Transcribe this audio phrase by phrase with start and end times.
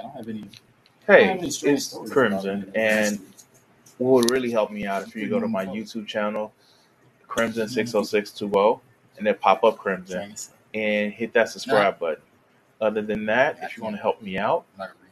[0.00, 0.44] I don't have any.
[1.06, 3.20] Hey, it's Crimson, and
[3.98, 6.52] what would really help me out if you go to my YouTube channel,
[7.28, 8.80] Crimson six oh six two oh,
[9.18, 10.34] and then pop up Crimson
[10.72, 12.22] and hit that subscribe button.
[12.80, 14.64] Other than that, if you want to help me out,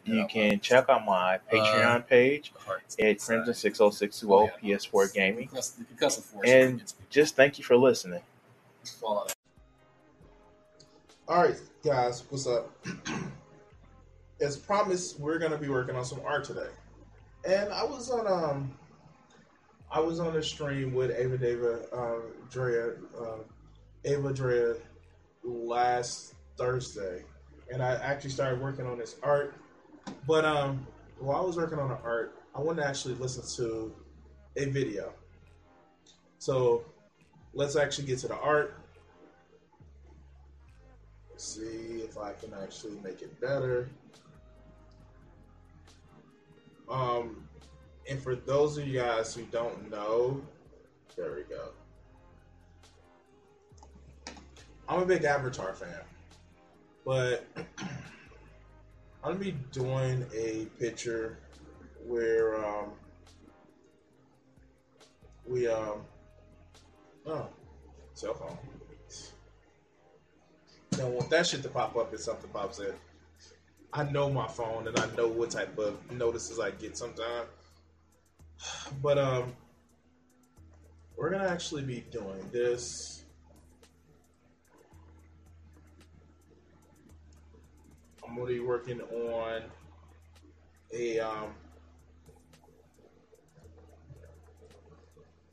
[0.05, 2.53] you can check out my Patreon page
[2.99, 5.51] at Crimson six oh six two oh PS4 Gaming.
[6.45, 8.23] And just thank you for listening.
[9.03, 9.27] All
[11.29, 12.71] right, guys, what's up?
[14.41, 16.71] As promised, we're gonna be working on some art today,
[17.47, 18.73] and I was on um,
[19.91, 22.21] I was on a stream with Ava Deva, uh,
[22.51, 23.39] Drea, uh,
[24.05, 24.77] Ava Drea
[25.43, 27.25] last Thursday,
[27.73, 29.55] and I actually started working on this art.
[30.27, 30.87] But um,
[31.19, 33.95] while I was working on the art, I wanted to actually listen to
[34.57, 35.13] a video.
[36.39, 36.85] So
[37.55, 38.75] let's actually get to the art.
[41.37, 43.89] see if I can actually make it better.
[46.91, 47.49] Um,
[48.09, 50.41] and for those of you guys who don't know,
[51.17, 51.71] there we go.
[54.89, 56.01] I'm a big Avatar fan,
[57.05, 57.45] but
[59.23, 61.37] I'm gonna be doing a picture
[62.07, 62.93] where um,
[65.47, 66.01] we um
[67.27, 67.47] oh
[68.15, 68.57] cell phone.
[70.93, 72.93] Don't want that shit to pop up if something pops in.
[73.93, 77.49] I know my phone and I know what type of notices I get sometimes.
[79.03, 79.55] But um
[81.17, 83.25] we're gonna actually be doing this.
[88.27, 89.63] I'm gonna be working on
[90.93, 91.55] a um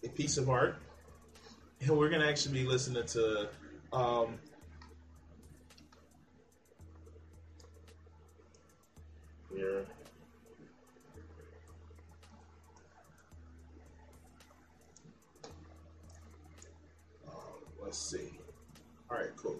[0.03, 0.75] a piece of art.
[1.81, 3.49] And we're gonna actually be listening to
[3.91, 4.39] um
[17.27, 17.33] Um,
[17.81, 18.37] let's see.
[19.09, 19.59] All right, cool.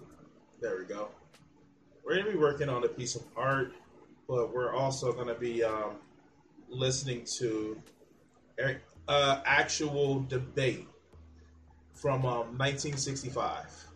[0.60, 1.08] There we go.
[2.04, 3.72] We're to be working on a piece of art,
[4.28, 5.96] but we're also to be um,
[6.68, 7.80] listening to
[8.58, 8.76] a
[9.08, 10.86] uh, actual debate
[11.94, 13.86] from um, 1965.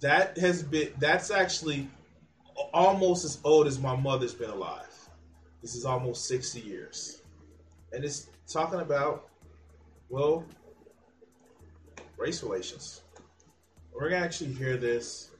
[0.00, 1.88] That has been, that's actually
[2.72, 4.89] almost as old as my mother's been alive.
[5.62, 7.22] This is almost 60 years.
[7.92, 9.28] And it's talking about,
[10.08, 10.44] well,
[12.16, 13.02] race relations.
[13.92, 15.30] We're going to actually hear this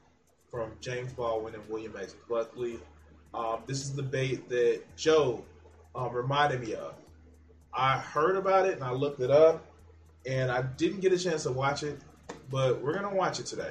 [0.50, 2.14] from James Baldwin and William X.
[2.28, 2.78] Buckley.
[3.32, 5.44] Um, this is the debate that Joe
[5.94, 6.94] um, reminded me of.
[7.72, 9.64] I heard about it and I looked it up,
[10.26, 12.00] and I didn't get a chance to watch it,
[12.50, 13.70] but we're going to watch it today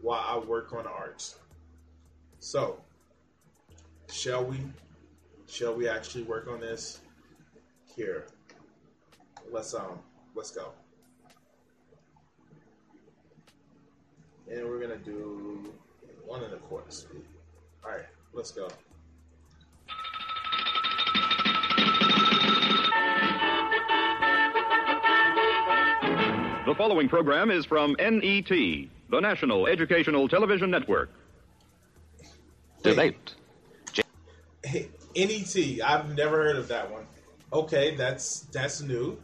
[0.00, 1.36] while I work on the arts.
[2.38, 2.80] So,
[4.10, 4.56] shall we
[5.48, 7.00] shall we actually work on this?
[7.96, 8.26] Here.
[9.50, 10.00] Let's um
[10.34, 10.72] let's go.
[14.50, 15.72] And we're gonna do
[16.24, 17.22] one and a quarter speed.
[17.84, 18.68] Alright, let's go.
[26.66, 28.88] The following program is from NET, the
[29.20, 31.10] National Educational Television Network.
[32.82, 33.34] Debate.
[35.14, 35.80] Hey, NET.
[35.84, 37.06] I've never heard of that one.
[37.52, 39.18] Okay, that's that's new.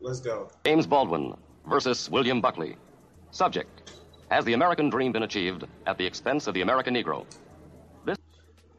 [0.00, 0.50] Let's go.
[0.64, 1.34] James Baldwin
[1.68, 2.76] versus William Buckley.
[3.30, 3.92] Subject:
[4.30, 7.26] Has the American dream been achieved at the expense of the American Negro?
[8.06, 8.16] This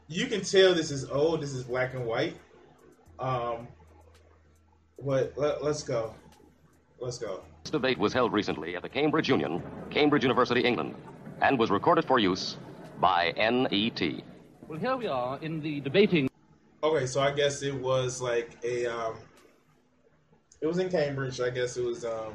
[0.08, 1.40] you can tell this is old.
[1.40, 2.36] This is black and white.
[3.18, 3.68] Um,
[4.96, 5.32] what?
[5.36, 6.14] Let, let's go.
[6.98, 7.42] Let's go.
[7.62, 10.94] This debate was held recently at the Cambridge Union, Cambridge University, England,
[11.42, 12.56] and was recorded for use
[13.00, 14.24] by NET.
[14.66, 16.28] Well, here we are in the debating.
[16.86, 19.16] Okay, so I guess it was like a um,
[20.60, 21.40] it was in Cambridge.
[21.40, 22.34] I guess it was um,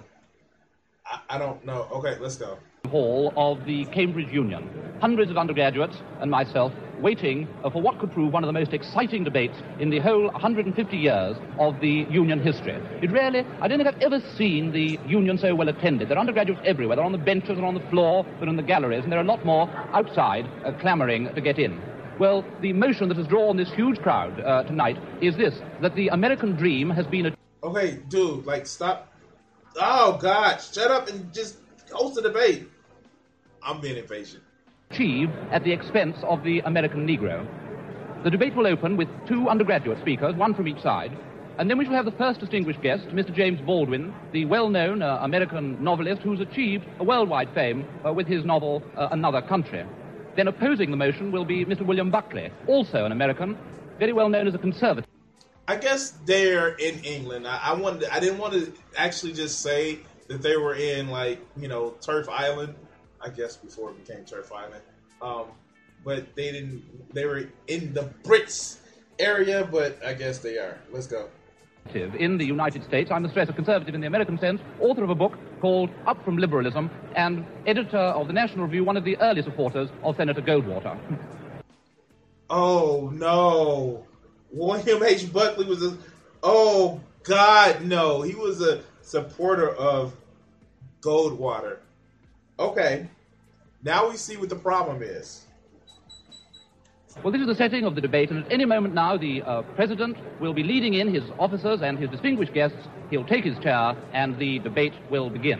[1.06, 1.88] I, I don't know.
[1.94, 2.57] Okay, let's go.
[2.90, 4.69] Hall of the Cambridge Union.
[5.00, 9.23] Hundreds of undergraduates and myself waiting for what could prove one of the most exciting
[9.23, 12.73] debates in the whole 150 years of the Union history.
[13.02, 16.09] It really, I don't think I've ever seen the Union so well attended.
[16.09, 16.97] There are undergraduates everywhere.
[16.97, 19.23] They're on the benches, they're on the floor, they're in the galleries, and there are
[19.23, 21.81] a lot more outside uh, clamoring to get in.
[22.22, 26.09] Well, the motion that has drawn this huge crowd uh, tonight is this that the
[26.09, 27.26] American dream has been.
[27.26, 29.12] A- okay, dude, like, stop.
[29.76, 31.58] Oh, God, shut up and just
[31.91, 32.70] host the debate.
[33.64, 34.44] I'm being impatient.
[34.91, 37.44] Achieved at the expense of the American Negro.
[38.23, 41.18] The debate will open with two undergraduate speakers, one from each side,
[41.58, 43.34] and then we shall have the first distinguished guest, Mr.
[43.35, 48.28] James Baldwin, the well known uh, American novelist who's achieved a worldwide fame uh, with
[48.28, 49.85] his novel uh, Another Country.
[50.35, 51.85] Then opposing the motion will be Mr.
[51.85, 53.57] William Buckley, also an American,
[53.99, 55.09] very well known as a conservative.
[55.67, 57.47] I guess they're in England.
[57.47, 58.09] I, I wanted.
[58.09, 62.28] I didn't want to actually just say that they were in like you know TERF
[62.29, 62.75] Island.
[63.22, 64.81] I guess before it became TERF Island,
[65.22, 65.45] um,
[66.03, 67.13] but they didn't.
[67.13, 68.77] They were in the Brits
[69.19, 70.79] area, but I guess they are.
[70.91, 71.29] Let's go.
[71.93, 75.09] In the United States, I must stress a conservative in the American sense, author of
[75.09, 79.17] a book called Up from Liberalism, and editor of the National Review, one of the
[79.17, 80.97] early supporters of Senator Goldwater.
[82.53, 84.05] Oh no,
[84.51, 85.31] William H.
[85.31, 85.97] Buckley was a.
[86.43, 90.13] Oh God, no, he was a supporter of
[90.99, 91.77] Goldwater.
[92.59, 93.07] Okay,
[93.84, 95.45] now we see what the problem is.
[97.17, 99.61] Well, this is the setting of the debate, and at any moment now, the uh,
[99.75, 102.78] President will be leading in his officers and his distinguished guests.
[103.11, 105.59] He'll take his chair, and the debate will begin.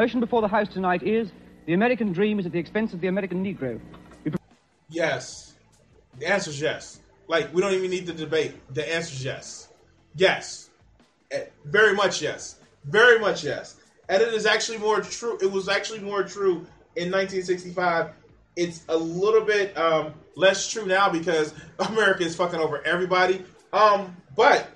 [0.00, 1.30] Motion before the House tonight is
[1.66, 3.78] the American dream is at the expense of the American Negro.
[4.88, 5.56] Yes.
[6.18, 7.00] The answer is yes.
[7.28, 8.54] Like, we don't even need the debate.
[8.72, 9.68] The answer is yes.
[10.16, 10.70] Yes.
[11.30, 12.60] Eh, very much yes.
[12.84, 13.76] Very much yes.
[14.08, 15.36] And it is actually more true.
[15.42, 18.08] It was actually more true in 1965.
[18.56, 23.44] It's a little bit um, less true now because America is fucking over everybody.
[23.74, 24.66] Um, but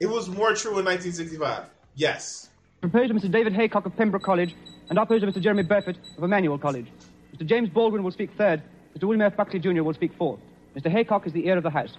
[0.00, 1.66] it was more true in 1965.
[1.94, 2.48] Yes.
[2.80, 3.30] Proposed Mr.
[3.30, 4.56] David Heycock of Pembroke College
[4.92, 5.40] and opposed Mr.
[5.40, 6.86] Jeremy Burford of Emmanuel College.
[7.34, 7.46] Mr.
[7.46, 8.62] James Baldwin will speak third.
[8.94, 9.04] Mr.
[9.04, 9.34] William F.
[9.34, 9.82] Buckley Jr.
[9.82, 10.38] will speak fourth.
[10.76, 10.92] Mr.
[10.92, 11.96] Heycock is the heir of the House.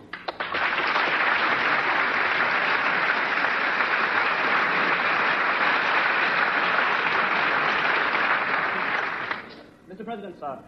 [9.89, 10.05] Mr.
[10.05, 10.59] President, sir,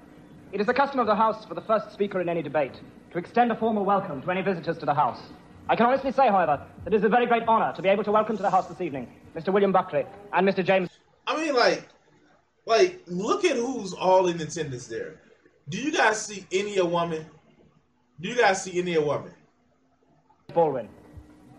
[0.52, 2.74] it is the custom of the House for the first speaker in any debate
[3.12, 5.22] to extend a formal welcome to any visitors to the House.
[5.70, 8.04] I can honestly say, however, that it is a very great honor to be able
[8.04, 9.54] to welcome to the House this evening Mr.
[9.54, 10.66] William Buckley and Mr.
[10.66, 10.90] James.
[11.28, 11.88] I mean, like,
[12.66, 15.22] like, look at who's all in attendance there.
[15.70, 17.26] Do you guys see any a woman?
[18.20, 19.34] Do you guys see any a woman?
[20.54, 20.88] Baldwin.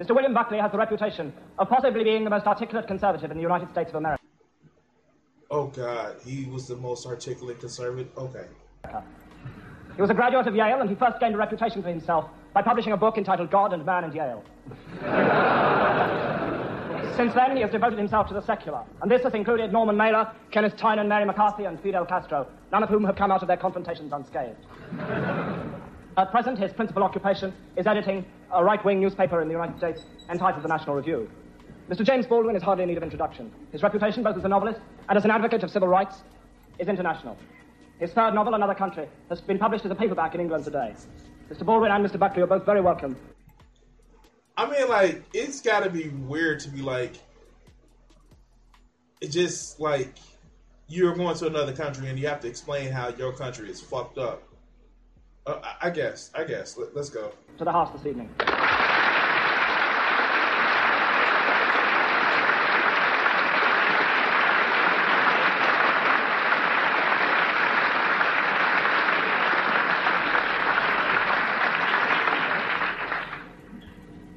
[0.01, 0.15] Mr.
[0.15, 3.71] William Buckley has the reputation of possibly being the most articulate conservative in the United
[3.71, 4.23] States of America.
[5.51, 8.09] Oh God, he was the most articulate conservative.
[8.19, 8.47] Okay.
[9.95, 12.63] He was a graduate of Yale, and he first gained a reputation for himself by
[12.63, 14.45] publishing a book entitled God and Man at Yale.
[17.17, 20.31] Since then, he has devoted himself to the secular, and this has included Norman Mailer,
[20.51, 23.57] Kenneth Tynan, Mary McCarthy, and Fidel Castro, none of whom have come out of their
[23.57, 24.59] confrontations unscathed.
[26.19, 28.23] At present, his principal occupation is editing
[28.53, 31.31] a right-wing newspaper in the United States entitled The National Review.
[31.89, 32.05] Mr.
[32.05, 33.51] James Baldwin is hardly in need of introduction.
[33.73, 36.23] His reputation, both as a novelist and as an advocate of civil rights,
[36.79, 37.39] is international.
[37.99, 40.95] His third novel, Another Country, has been published as a paperback in England today.
[41.51, 41.65] Mr.
[41.65, 42.19] Baldwin and Mr.
[42.19, 43.17] Buckley are both very welcome
[44.57, 47.15] I mean, like, it's got to be weird to be like,
[49.21, 50.15] it just like
[50.89, 54.19] you're going to another country and you have to explain how your country is fucked
[54.19, 54.43] up.
[55.47, 56.31] Uh, I guess.
[56.35, 56.77] I guess.
[56.77, 58.31] Let, let's go to the house this evening.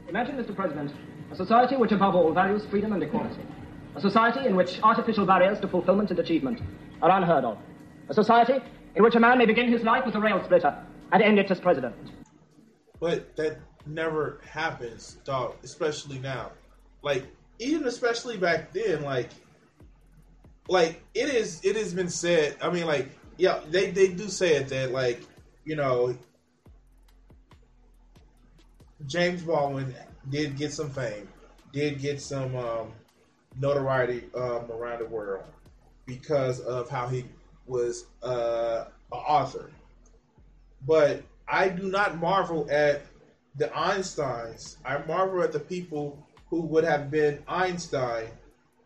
[0.09, 0.48] Imagine, Mr.
[0.59, 0.91] President,
[1.31, 3.39] a society which above all values freedom and equality.
[3.95, 6.59] A society in which artificial barriers to fulfillment and achievement
[7.01, 7.57] are unheard of.
[8.09, 8.55] A society
[8.95, 10.75] in which a man may begin his life as a rail splitter
[11.13, 11.95] and end it as president.
[12.99, 16.51] But that never happens, dog, especially now.
[17.03, 17.23] Like,
[17.59, 19.29] even especially back then, like,
[20.67, 22.57] like it is, it has been said.
[22.61, 25.21] I mean, like, yeah, they, they do say it that, like,
[25.63, 26.17] you know,
[29.07, 29.95] James Baldwin
[30.29, 31.27] did get some fame,
[31.71, 32.91] did get some um,
[33.59, 35.43] notoriety um, around the world
[36.05, 37.25] because of how he
[37.67, 39.69] was uh, an author.
[40.85, 43.01] But I do not marvel at
[43.55, 44.77] the Einsteins.
[44.85, 48.27] I marvel at the people who would have been Einstein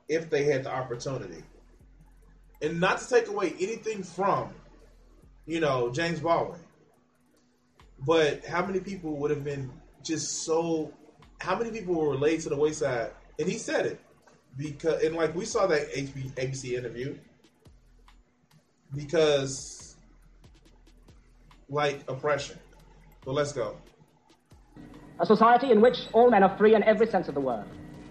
[0.09, 1.43] if they had the opportunity.
[2.61, 4.49] And not to take away anything from,
[5.45, 6.59] you know, James Baldwin.
[8.05, 9.71] But how many people would have been
[10.01, 10.91] just so
[11.43, 13.11] how many people were laid to the wayside?
[13.37, 13.99] And he said it
[14.57, 17.17] because, and like we saw that HB, ABC interview
[18.95, 19.97] because
[21.67, 22.57] like oppression.
[23.25, 23.75] But let's go.
[25.19, 27.65] A society in which all men are free in every sense of the word.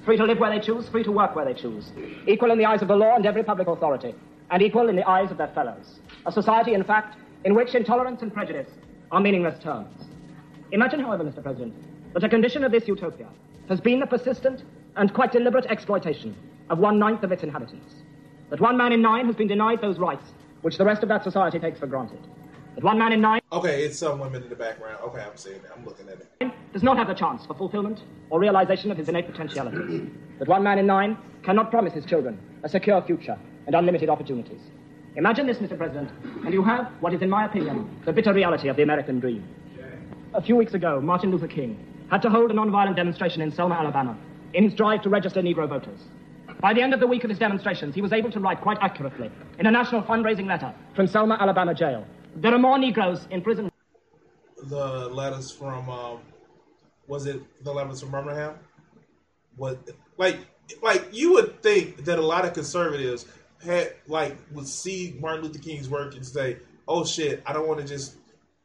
[0.05, 1.91] Free to live where they choose, free to work where they choose.
[2.27, 4.15] Equal in the eyes of the law and every public authority,
[4.51, 6.01] and equal in the eyes of their fellows.
[6.27, 8.69] A society, in fact, in which intolerance and prejudice
[9.11, 10.09] are meaningless terms.
[10.73, 11.43] Imagine, however, Mr.
[11.43, 11.75] President,
[12.15, 13.29] that a condition of this utopia
[13.69, 14.63] has been the persistent
[14.97, 16.37] and quite deliberate exploitation
[16.71, 17.95] of one ninth of its inhabitants.
[18.51, 20.25] That one man in nine has been denied those rights
[20.61, 22.19] which the rest of that society takes for granted.
[22.75, 23.41] That one man in nine.
[23.53, 24.99] Okay, it's some women in the background.
[25.05, 25.71] Okay, I'm seeing it.
[25.77, 26.53] I'm looking at it.
[26.73, 28.01] Does not have the chance for fulfillment
[28.31, 30.09] or realization of his innate potentialities.
[30.39, 34.61] that one man in nine cannot promise his children a secure future and unlimited opportunities.
[35.17, 35.77] Imagine this, Mr.
[35.77, 36.11] President,
[36.45, 39.47] and you have what is, in my opinion, the bitter reality of the American dream.
[40.35, 41.79] A few weeks ago, Martin Luther King
[42.13, 44.17] had to hold a nonviolent demonstration in Selma, Alabama,
[44.53, 46.01] in his drive to register Negro voters.
[46.61, 48.77] By the end of the week of his demonstrations, he was able to write quite
[48.83, 53.41] accurately, in a national fundraising letter from Selma, Alabama jail, there are more Negroes in
[53.41, 53.71] prison.
[54.65, 56.19] The letters from, um,
[57.07, 58.57] was it the letters from Birmingham?
[59.57, 59.79] What,
[60.19, 60.39] like,
[60.83, 63.25] like you would think that a lot of conservatives
[63.65, 67.81] had like would see Martin Luther King's work and say, "Oh shit, I don't want
[67.81, 68.17] to just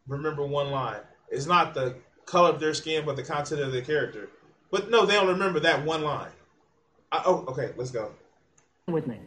[0.08, 1.02] remember one line.
[1.30, 1.96] It's not the
[2.28, 4.30] color of their skin, but the content of their character."
[4.70, 6.32] But no, they don't remember that one line.
[7.12, 8.12] I, oh, okay, let's go.
[8.88, 9.18] With me.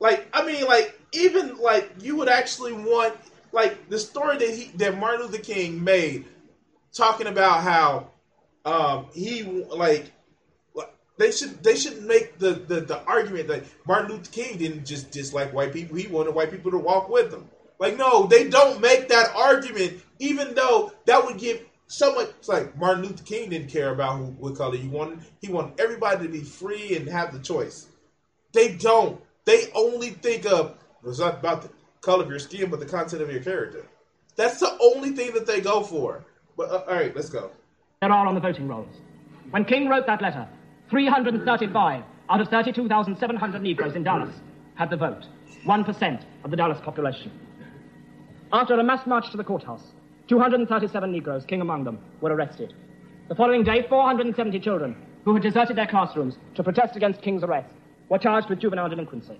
[0.00, 3.16] Like, I mean, like even like you would actually want
[3.52, 6.26] like the story that he that Martin Luther King made,
[6.92, 8.10] talking about how
[8.64, 10.12] um, he like
[11.18, 15.10] they should they should make the, the, the argument that Martin Luther King didn't just
[15.10, 17.48] dislike white people; he wanted white people to walk with him.
[17.80, 22.28] Like, no, they don't make that argument, even though that would give so much.
[22.38, 25.80] It's like Martin Luther King didn't care about who, what color you wanted; he wanted
[25.80, 27.88] everybody to be free and have the choice.
[28.52, 29.20] They don't.
[29.44, 33.22] They only think of it's not about the color of your skin, but the content
[33.22, 33.84] of your character.
[34.36, 36.24] That's the only thing that they go for.
[36.56, 37.50] But uh, all right, let's go.
[38.00, 38.94] There are on the voting rolls.
[39.50, 40.46] When King wrote that letter,
[40.90, 44.34] 335 out of 32,700 Negroes in Dallas
[44.74, 45.24] had the vote,
[45.64, 47.32] 1% of the Dallas population.
[48.52, 49.92] After a mass march to the courthouse,
[50.28, 52.74] 237 Negroes, King among them, were arrested.
[53.28, 57.74] The following day, 470 children who had deserted their classrooms to protest against King's arrest
[58.08, 59.38] were charged with juvenile delinquency.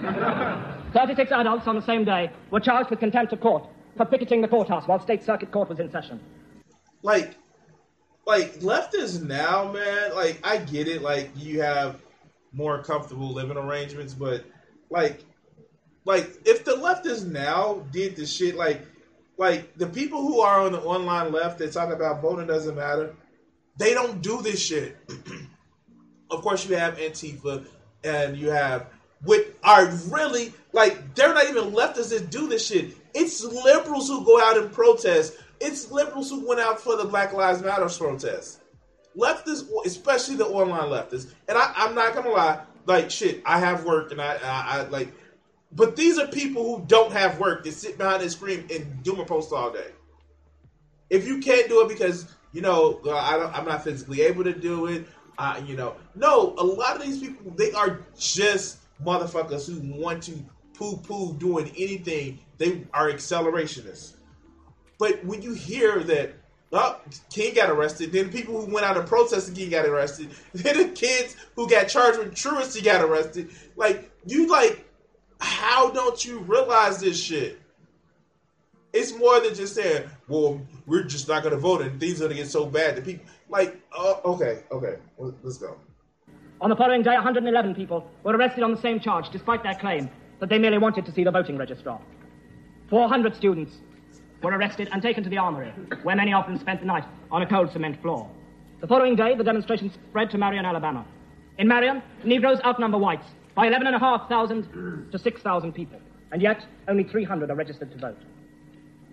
[0.92, 4.48] 36 adults on the same day were charged with contempt of court for picketing the
[4.48, 6.20] courthouse while State Circuit Court was in session.
[7.02, 7.34] Like,
[8.26, 10.14] like leftists now, man.
[10.14, 11.02] Like, I get it.
[11.02, 12.00] Like, you have
[12.52, 14.44] more comfortable living arrangements, but
[14.88, 15.24] like,
[16.04, 18.86] like if the leftists now did the shit, like,
[19.38, 23.14] like the people who are on the online left that talk about voting doesn't matter,
[23.76, 24.96] they don't do this shit.
[26.30, 27.66] of course, you have Antifa
[28.04, 28.86] and you have
[29.24, 32.96] what are really like they're not even leftists that do this shit.
[33.14, 35.34] It's liberals who go out and protest.
[35.60, 38.60] It's liberals who went out for the Black Lives Matter protest.
[39.16, 43.42] Leftists, especially the online leftists, and I, am not gonna lie, like shit.
[43.44, 45.12] I have worked, and I, I, I like,
[45.74, 47.64] but these are people who don't have work.
[47.64, 49.90] They sit behind a screen and do my post all day.
[51.10, 54.86] If you can't do it because you know I I'm not physically able to do
[54.86, 55.06] it,
[55.38, 60.22] uh, you know, no, a lot of these people they are just motherfuckers who want
[60.24, 60.32] to
[60.74, 64.14] poo poo doing anything, they are accelerationists.
[64.98, 66.32] But when you hear that,
[66.72, 67.00] oh,
[67.30, 70.88] King got arrested, then people who went out and protested King got arrested, then the
[70.88, 74.84] kids who got charged with truancy got arrested, like, you like,
[75.42, 77.60] how don't you realize this shit?
[78.92, 82.24] It's more than just saying, well, we're just not going to vote and things are
[82.24, 85.76] going to get so bad that people, like, uh, okay, okay, let's go.
[86.60, 90.08] On the following day, 111 people were arrested on the same charge, despite their claim
[90.40, 92.00] that they merely wanted to see the voting registrar.
[92.88, 93.78] 400 students
[94.42, 95.72] were arrested and taken to the armory,
[96.02, 98.30] where many of them spent the night on a cold cement floor.
[98.80, 101.04] The following day, the demonstration spread to Marion, Alabama.
[101.58, 106.00] In Marion, Negroes outnumber whites by 11,500 to 6,000 people,
[106.32, 108.18] and yet only 300 are registered to vote.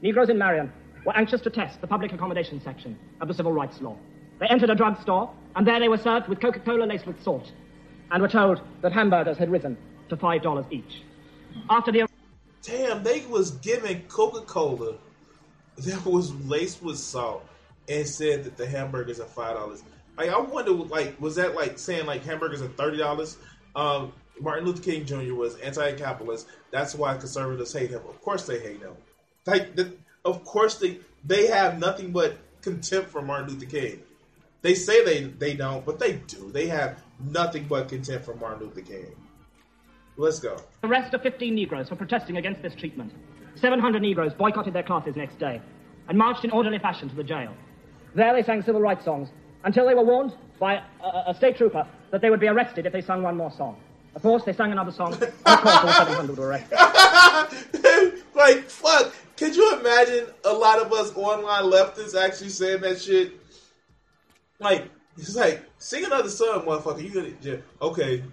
[0.02, 0.72] Negroes in Marion
[1.06, 3.98] were anxious to test the public accommodation section of the civil rights law.
[4.40, 7.52] They entered a drugstore, and there they were served with Coca Cola laced with salt,
[8.12, 9.78] and were told that hamburgers had risen
[10.10, 11.04] to $5 each.
[11.70, 12.08] After the.
[12.62, 14.96] Damn, they was giving Coca Cola
[15.78, 17.46] that was laced with salt
[17.88, 19.82] and said that the hamburgers are $5.
[20.18, 23.38] Like, I wonder, like, was that like saying like hamburgers are $30?
[23.76, 25.34] Um, Martin Luther King Jr.
[25.34, 26.48] was anti-capitalist.
[26.72, 28.02] That's why conservatives hate him.
[28.08, 28.94] Of course they hate him.
[29.46, 29.94] Like, the,
[30.26, 34.00] of course they they have nothing but contempt for Martin Luther King.
[34.62, 36.52] They say they they don't, but they do.
[36.52, 39.16] They have nothing but contempt for Martin Luther King.
[40.18, 40.58] Let's go.
[40.84, 43.14] Arrest of 15 Negroes for protesting against this treatment.
[43.56, 45.62] 700 Negroes boycotted their classes next day
[46.10, 47.54] and marched in orderly fashion to the jail.
[48.16, 49.30] There they sang civil rights songs
[49.64, 52.94] until they were warned by a, a state trooper that they would be arrested if
[52.94, 53.78] they sung one more song.
[54.16, 56.78] Of course, they sang another song, and of course, all 700 were arrested.
[58.36, 59.14] like, fuck.
[59.38, 63.34] Could you imagine a lot of us online leftists actually saying that shit?
[64.60, 67.04] Like, it's like, sing another song, motherfucker.
[67.04, 68.24] You gonna, yeah, okay.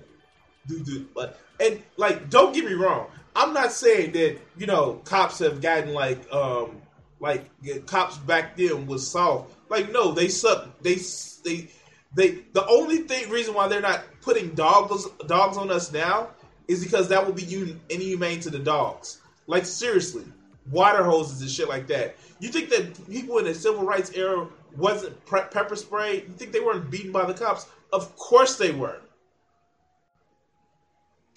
[0.67, 1.07] Do, do.
[1.15, 3.09] But, and, like, don't get me wrong.
[3.37, 6.81] I'm not saying that, you know, cops have gotten, like, um,
[7.21, 7.49] like,
[7.87, 9.55] cops back then was soft.
[9.69, 10.81] Like, no, they suck.
[10.83, 10.97] They,
[11.45, 11.69] they,
[12.17, 16.31] they, the only thing, reason why they're not putting dogs, dogs on us now
[16.67, 19.21] is because that would be inhumane to the dogs.
[19.47, 20.25] Like, seriously
[20.71, 22.17] water hoses and shit like that.
[22.41, 26.17] You think that people in the civil rights era wasn't pre- pepper spray?
[26.17, 27.67] You think they weren't beaten by the cops?
[27.93, 29.01] Of course they were.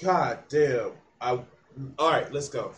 [0.02, 0.92] God damn.
[1.22, 1.32] I,
[1.98, 2.72] all right, let's go.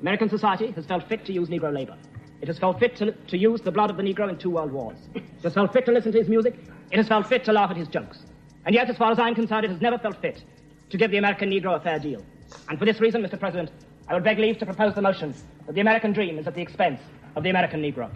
[0.00, 1.96] American society has felt fit to use Negro labor.
[2.40, 4.70] It has felt fit to, to use the blood of the Negro in two world
[4.70, 4.98] wars.
[5.14, 6.54] It has felt fit to listen to his music.
[6.90, 8.18] It has felt fit to laugh at his jokes.
[8.66, 10.42] And yet, as far as I'm concerned, it has never felt fit
[10.90, 12.24] to give the American Negro a fair deal.
[12.68, 13.38] And for this reason, Mr.
[13.38, 13.70] President,
[14.08, 15.34] I would beg leave to propose the motion
[15.66, 17.00] that the American dream is at the expense
[17.36, 18.10] of the American Negro.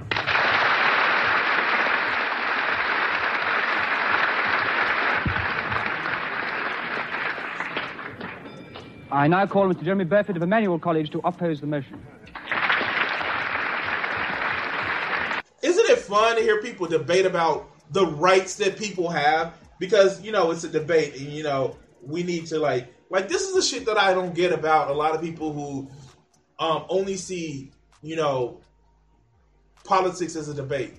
[9.10, 9.82] I now call Mr.
[9.82, 12.00] Jeremy Burford of Emmanuel College to oppose the motion.
[15.62, 19.54] Isn't it fun to hear people debate about the rights that people have?
[19.78, 23.42] Because, you know, it's a debate and, you know, we need to, like, like this
[23.42, 25.88] is the shit that I don't get about a lot of people who
[26.58, 27.70] um, only see,
[28.02, 28.60] you know,
[29.84, 30.94] politics as a debate.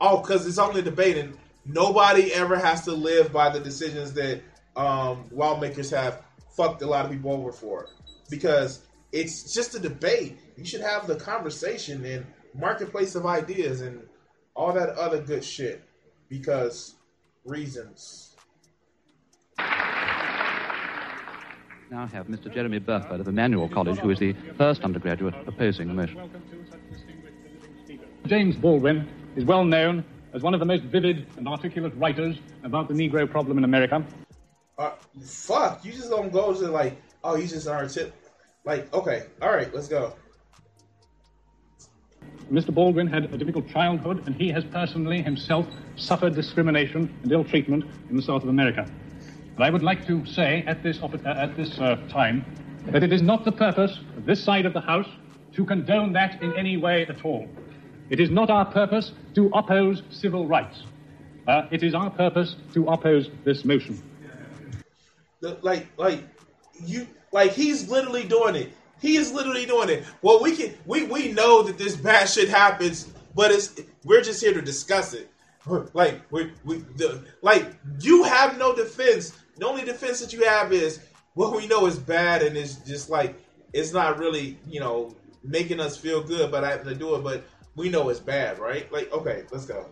[0.00, 4.12] Oh, because it's only a debate, and nobody ever has to live by the decisions
[4.14, 4.42] that
[4.76, 6.22] um, lawmakers have
[6.56, 7.88] fucked a lot of people over for.
[8.30, 10.38] Because it's just a debate.
[10.56, 14.02] You should have the conversation and marketplace of ideas and
[14.54, 15.87] all that other good shit.
[16.28, 16.94] Because
[17.44, 18.36] reasons.
[21.90, 22.52] now I have Mr.
[22.52, 26.30] Jeremy Burford of Emmanuel College, who is the first undergraduate opposing the motion.
[28.26, 32.88] James Baldwin is well known as one of the most vivid and articulate writers about
[32.88, 34.04] the Negro problem in America.
[34.76, 38.14] Uh, fuck, you just don't go to like, oh, you just are tip.
[38.64, 40.14] Like, okay, all right, let's go.
[42.50, 42.72] Mr.
[42.72, 47.84] Baldwin had a difficult childhood, and he has personally himself suffered discrimination and ill treatment
[48.08, 48.86] in the South of America.
[49.56, 52.44] But I would like to say at this, uh, at this uh, time
[52.86, 55.08] that it is not the purpose of this side of the House
[55.52, 57.48] to condone that in any way at all.
[58.08, 60.84] It is not our purpose to oppose civil rights.
[61.46, 64.02] Uh, it is our purpose to oppose this motion.
[65.40, 66.24] Like, like
[66.84, 68.72] you, like he's literally doing it.
[69.00, 70.04] He is literally doing it.
[70.22, 74.42] Well, we can, we we know that this bad shit happens, but it's we're just
[74.42, 75.30] here to discuss it.
[75.92, 77.66] Like we we the, like
[78.00, 81.00] you have no defense the only defense that you have is
[81.34, 83.38] what we know is bad and it's just like
[83.72, 87.24] it's not really you know making us feel good, but I have to do it.
[87.24, 87.44] But
[87.76, 88.90] we know it's bad, right?
[88.92, 89.86] Like, okay, let's go.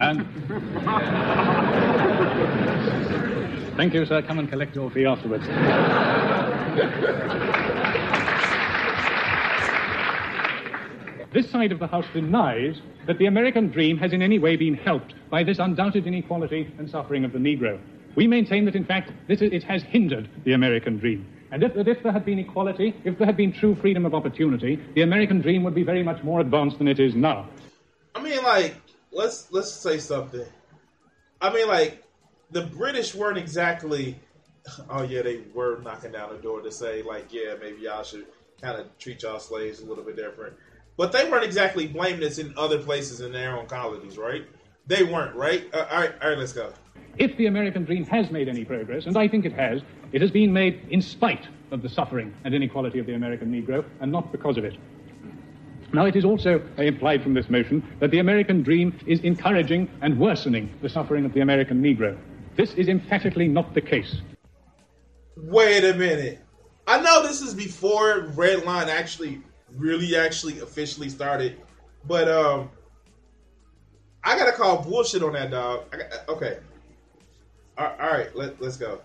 [0.00, 0.26] And
[3.76, 4.22] thank you, sir.
[4.22, 5.44] Come and collect your fee afterwards.
[11.38, 14.74] This side of the House denies that the American dream has in any way been
[14.74, 17.78] helped by this undoubted inequality and suffering of the Negro.
[18.16, 21.32] We maintain that, in fact, this, it has hindered the American dream.
[21.52, 24.80] And if, if there had been equality, if there had been true freedom of opportunity,
[24.96, 27.48] the American dream would be very much more advanced than it is now.
[28.16, 28.74] I mean, like,
[29.12, 30.44] let's let's say something.
[31.40, 32.02] I mean, like,
[32.50, 34.18] the British weren't exactly.
[34.90, 38.26] Oh yeah, they were knocking down the door to say, like, yeah, maybe y'all should
[38.60, 40.56] kind of treat y'all slaves a little bit different.
[40.98, 44.44] But they weren't exactly blaming this in other places in their own colonies, right?
[44.88, 45.64] They weren't, right?
[45.72, 46.72] Uh, all right, all right, let's go.
[47.18, 49.80] If the American dream has made any progress, and I think it has,
[50.10, 53.84] it has been made in spite of the suffering and inequality of the American Negro,
[54.00, 54.76] and not because of it.
[55.92, 60.18] Now, it is also implied from this motion that the American dream is encouraging and
[60.18, 62.18] worsening the suffering of the American Negro.
[62.56, 64.16] This is emphatically not the case.
[65.36, 66.40] Wait a minute.
[66.88, 69.40] I know this is before Red Line actually,
[69.76, 71.60] really, actually, officially started,
[72.06, 72.70] but um,
[74.24, 75.90] I gotta call bullshit on that dog.
[75.90, 76.58] Got, okay,
[77.78, 79.00] all right, let, let's go.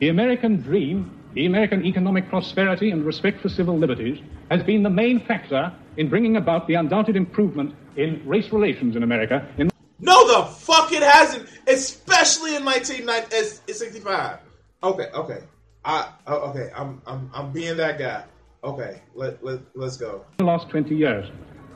[0.00, 4.18] The American dream, the American economic prosperity and respect for civil liberties,
[4.50, 9.02] has been the main factor in bringing about the undoubted improvement in race relations in
[9.02, 9.46] America.
[9.58, 14.38] In no, the fuck it hasn't, especially in 1965.
[14.82, 15.38] Okay, okay.
[15.84, 16.70] I okay.
[16.74, 18.24] I'm I'm I'm being that guy.
[18.66, 20.24] Okay, let, let, let's go.
[20.38, 21.30] The last 20 years.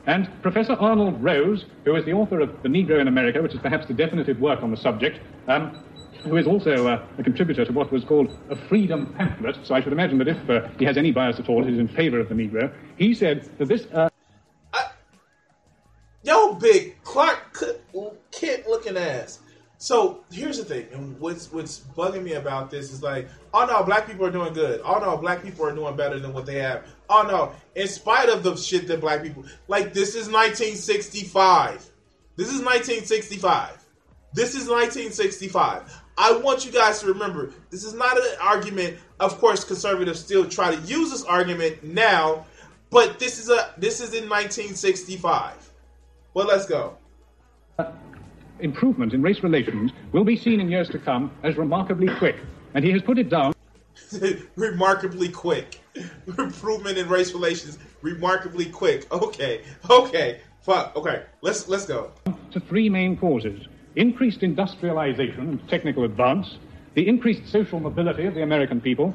[0.07, 3.61] And Professor Arnold Rose, who is the author of The Negro in America, which is
[3.61, 5.81] perhaps the definitive work on the subject, um,
[6.23, 9.81] who is also uh, a contributor to what was called a freedom pamphlet, so I
[9.81, 12.19] should imagine that if uh, he has any bias at all, it is in favor
[12.19, 12.73] of the Negro.
[12.97, 13.87] He said that this.
[13.93, 14.09] Uh...
[16.23, 17.57] Yo, big Clark
[18.31, 19.39] Kent looking ass.
[19.81, 23.81] So here's the thing, and what's what's bugging me about this is like, oh no,
[23.83, 24.79] black people are doing good.
[24.85, 26.85] Oh no, black people are doing better than what they have.
[27.09, 31.83] Oh no, in spite of the shit that black people like, this is 1965.
[32.35, 33.83] This is 1965.
[34.33, 36.01] This is 1965.
[36.15, 38.99] I want you guys to remember this is not an argument.
[39.19, 42.45] Of course, conservatives still try to use this argument now,
[42.91, 45.71] but this is a this is in 1965.
[46.35, 46.99] Well, let's go
[48.61, 52.37] improvement in race relations will be seen in years to come as remarkably quick.
[52.73, 53.53] And he has put it down.
[54.55, 55.81] remarkably quick.
[56.37, 59.11] Improvement in race relations, remarkably quick.
[59.11, 60.95] Okay, okay, fuck.
[60.95, 62.11] Okay, let's let's go.
[62.51, 66.57] To three main causes: increased industrialization and technical advance,
[66.93, 69.13] the increased social mobility of the American people,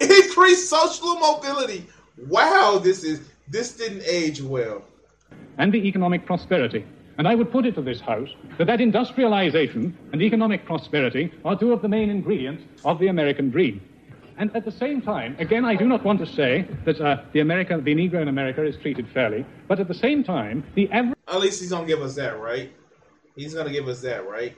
[0.00, 1.86] increased social mobility.
[2.28, 4.82] Wow, this is this didn't age well.
[5.58, 6.84] And the economic prosperity.
[7.18, 11.58] And I would put it to this House that that industrialization and economic prosperity are
[11.58, 13.80] two of the main ingredients of the American dream.
[14.38, 17.40] And at the same time, again, I do not want to say that uh, the
[17.40, 21.16] American, the Negro in America is treated fairly, but at the same time, the average.
[21.26, 22.70] At least he's gonna give us that, right?
[23.34, 24.54] He's gonna give us that, right?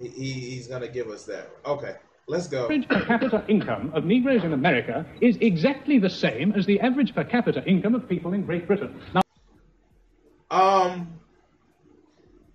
[0.00, 1.48] He, he, he's gonna give us that.
[1.64, 1.94] Okay,
[2.26, 2.64] let's go.
[2.64, 7.14] Average per capita income of Negroes in America is exactly the same as the average
[7.14, 9.00] per capita income of people in Great Britain.
[9.14, 9.22] Now,
[10.50, 11.17] um,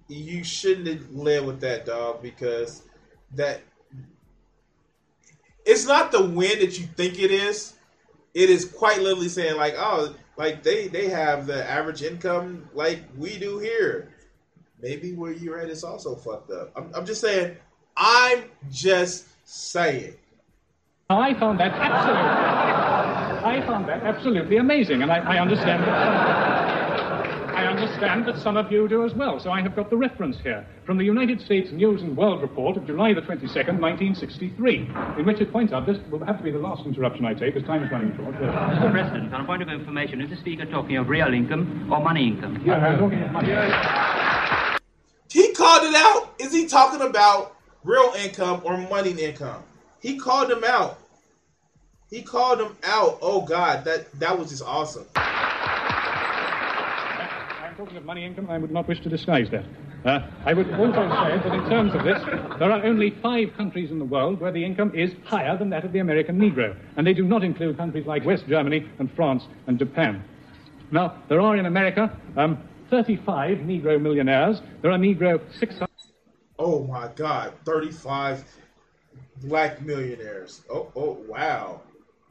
[0.08, 2.84] you shouldn't have led with that dog because
[3.36, 3.62] that
[5.66, 7.74] it's not the win that you think it is.
[8.34, 13.04] It is quite literally saying like, oh, like they they have the average income like
[13.18, 14.10] we do here.
[14.82, 16.72] Maybe where you're at is also fucked up.
[16.76, 17.56] I'm, I'm just saying.
[17.96, 20.16] I'm just saying.
[21.10, 22.24] I found that absolutely.
[23.44, 25.84] I found that absolutely amazing, and I, I understand
[27.84, 30.66] understand that some of you do as well, so I have got the reference here
[30.86, 35.42] from the United States News and World Report of July the 22nd, 1963, in which
[35.42, 37.84] it points out this will have to be the last interruption I take as time
[37.84, 38.36] is running short.
[38.36, 38.92] Mr.
[38.92, 42.28] President, on a point of information, is the Speaker talking of real income or money
[42.28, 42.62] income?
[42.66, 43.50] Yeah, I'm talking of money.
[45.30, 46.36] He called it out.
[46.40, 49.64] Is he talking about real income or money income?
[50.00, 51.00] He called them out.
[52.10, 53.18] He called them out.
[53.22, 55.06] Oh God, that that was just awesome
[57.74, 59.66] talking of money income, I would not wish to disguise that.
[60.06, 62.22] Uh, I would also say that in terms of this,
[62.60, 65.86] there are only five countries in the world where the income is higher than that
[65.86, 69.44] of the American Negro, and they do not include countries like West Germany and France
[69.68, 70.24] and Japan.
[70.92, 72.58] Now, there are in America um,
[72.90, 74.62] 35 Negro millionaires.
[74.82, 75.88] There are Negro 600.
[76.60, 78.44] Oh my God, 35
[79.44, 80.62] black millionaires.
[80.70, 81.82] Oh, oh, wow.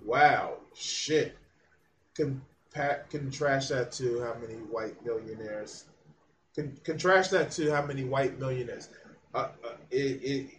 [0.05, 0.55] Wow.
[0.75, 1.37] Shit.
[2.75, 5.85] Pat, contrast that to how many white millionaires.
[6.57, 8.89] Con, contrast that to how many white millionaires.
[9.35, 10.51] Uh, uh, it, it,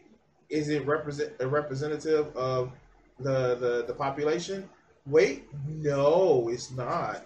[0.49, 2.71] is it represent a representative of
[3.19, 4.69] the, the the population?
[5.07, 7.25] Wait, no, it's not.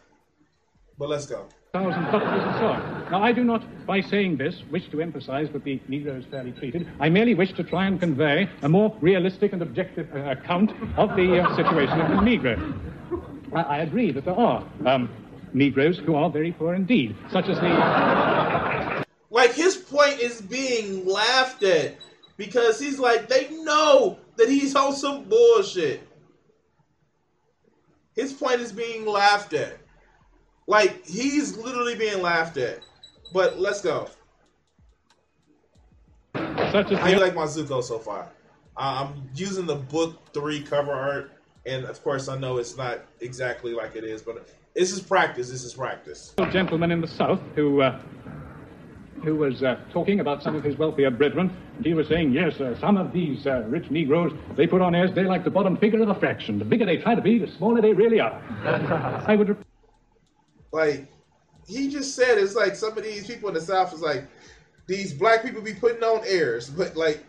[0.97, 1.45] But let's go.
[1.73, 3.12] Thousand doctors and so on.
[3.12, 6.54] Now, I do not, by saying this, wish to emphasize that the Negro is fairly
[6.54, 6.88] treated.
[7.00, 11.15] I merely wish to try and convey a more realistic and objective uh, account of
[11.15, 12.58] the uh, situation of the Negro.
[13.58, 15.10] I, I agree that there are um,
[15.54, 19.06] Negroes who are very poor indeed, such as the.
[19.30, 21.98] Like his point is being laughed at
[22.38, 26.08] because he's like they know that he's on some bullshit.
[28.15, 29.78] His point is being laughed at.
[30.67, 32.80] Like he's literally being laughed at.
[33.34, 34.08] But let's go.
[36.36, 38.30] Such as How you like my Zuko so far?
[38.76, 41.37] I'm using the book three cover art
[41.67, 45.49] and of course, I know it's not exactly like it is, but this is practice.
[45.49, 46.34] This is practice.
[46.38, 47.99] A gentleman in the South who uh,
[49.23, 51.56] who was uh, talking about some of his wealthier brethren.
[51.75, 54.95] And he was saying, yes, uh, some of these uh, rich Negroes, they put on
[54.95, 56.60] airs, they're like the bottom figure of the fraction.
[56.60, 58.39] The bigger they try to be, the smaller they really are.
[59.27, 59.58] I would.
[60.71, 61.08] Like,
[61.67, 64.27] he just said it's like some of these people in the South is like,
[64.86, 67.25] these black people be putting on airs, but like,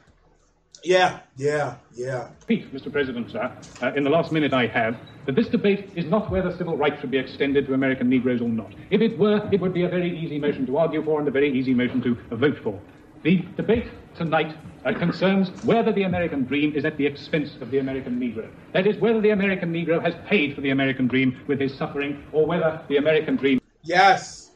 [0.84, 2.28] yeah, yeah, yeah.
[2.40, 2.92] Repeat, Mr.
[2.92, 3.52] President, sir,
[3.82, 7.00] uh, in the last minute I have, that this debate is not whether civil rights
[7.00, 8.72] should be extended to American Negroes or not.
[8.90, 11.30] If it were, it would be a very easy motion to argue for and a
[11.30, 12.80] very easy motion to vote for.
[13.22, 17.78] The debate tonight uh, concerns whether the American dream is at the expense of the
[17.78, 18.48] American Negro.
[18.72, 22.24] That is, whether the American Negro has paid for the American dream with his suffering,
[22.32, 23.60] or whether the American dream.
[23.82, 24.52] Yes.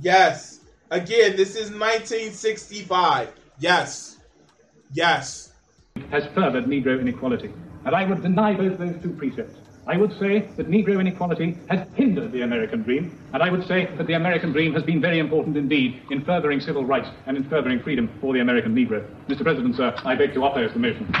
[0.00, 0.60] Yes.
[0.90, 3.28] Again, this is 1965.
[3.58, 4.11] Yes.
[4.92, 5.52] Yes.
[6.10, 7.52] Has furthered Negro inequality.
[7.84, 9.56] And I would deny both those two precepts.
[9.86, 13.86] I would say that Negro inequality has hindered the American dream, and I would say
[13.96, 17.42] that the American dream has been very important indeed in furthering civil rights and in
[17.48, 19.04] furthering freedom for the American Negro.
[19.26, 19.42] Mr.
[19.42, 21.12] President, sir, I beg to oppose the motion.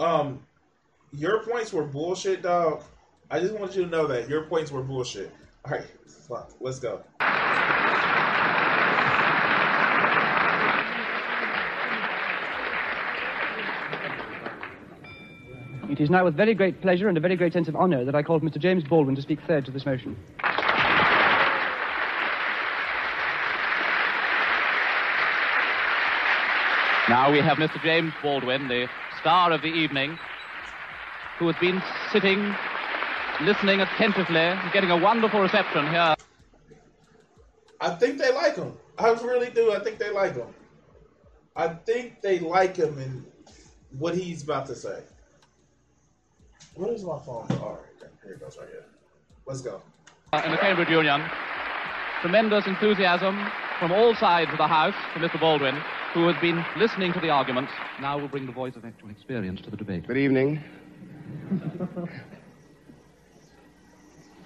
[0.00, 0.40] Um,
[1.12, 2.82] your points were bullshit, dog.
[3.30, 5.30] I just want you to know that your points were bullshit.
[5.66, 7.02] All right, fuck, let's go.
[15.90, 18.14] It is now with very great pleasure and a very great sense of honour that
[18.14, 18.58] I call Mr.
[18.58, 20.16] James Baldwin to speak third to this motion.
[27.06, 27.82] Now we have Mr.
[27.82, 28.88] James Baldwin, the
[29.20, 30.18] star of the evening,
[31.38, 32.54] who has been sitting,
[33.42, 36.14] listening attentively, getting a wonderful reception here.
[37.80, 38.72] I think they like him.
[38.98, 39.72] I really do.
[39.72, 40.48] I think they like him.
[41.54, 43.26] I think they like him and
[43.98, 45.02] what he's about to say.
[46.76, 47.46] What is my phone?
[47.60, 48.84] All right, here it goes right here.
[49.46, 49.80] Let's go.
[50.32, 51.22] Uh, in the Cambridge Union.
[52.20, 55.38] Tremendous enthusiasm from all sides of the House for Mr.
[55.38, 55.76] Baldwin,
[56.14, 57.70] who has been listening to the arguments.
[58.00, 60.08] Now we'll bring the voice of actual experience to the debate.
[60.08, 60.64] Good evening.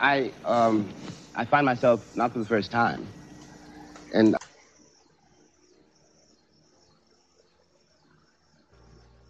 [0.00, 0.86] I um,
[1.34, 3.06] I find myself not for the first time,
[4.12, 4.36] and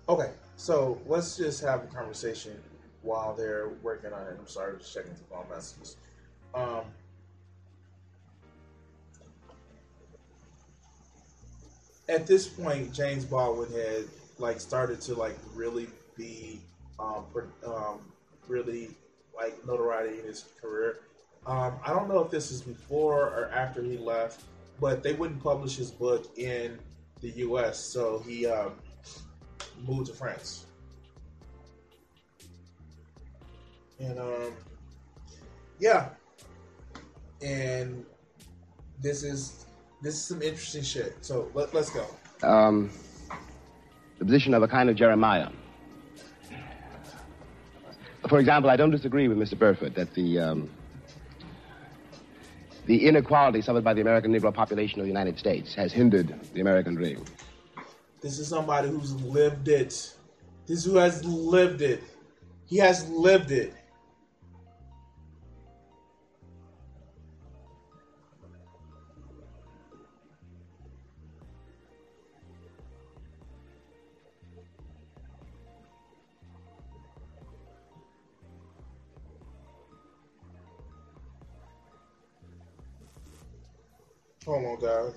[0.09, 2.61] Okay, so let's just have a conversation
[3.03, 4.37] while they're working on it.
[4.39, 5.97] I'm sorry, just checking the all messages.
[6.55, 6.85] Um,
[12.09, 14.05] at this point, James Baldwin had
[14.39, 16.61] like started to like really be
[16.99, 17.25] um,
[17.67, 18.01] um,
[18.47, 18.91] really
[19.37, 21.01] like notoriety in his career.
[21.47, 24.43] Um, I don't know if this is before or after he left,
[24.81, 26.79] but they wouldn't publish his book in
[27.21, 28.73] the U.S., so he um,
[29.87, 30.67] moved to France.
[34.01, 34.53] And um,
[35.81, 36.11] yeah,
[37.43, 38.05] and
[39.01, 39.67] this is
[40.03, 41.17] this is some interesting shit.
[41.25, 42.07] So let, let's go.
[42.43, 42.91] um,
[44.19, 45.49] the position of a kind of Jeremiah.
[48.29, 49.59] For example, I don't disagree with Mr.
[49.59, 50.71] Burford that the um,
[52.87, 56.61] the inequality suffered by the American Negro population of the United States has hindered the
[56.61, 57.25] American dream.
[58.21, 60.15] This is somebody who's lived it.
[60.67, 62.03] This who has lived it.
[62.67, 63.73] He has lived it.
[84.49, 85.13] Hold on, guys.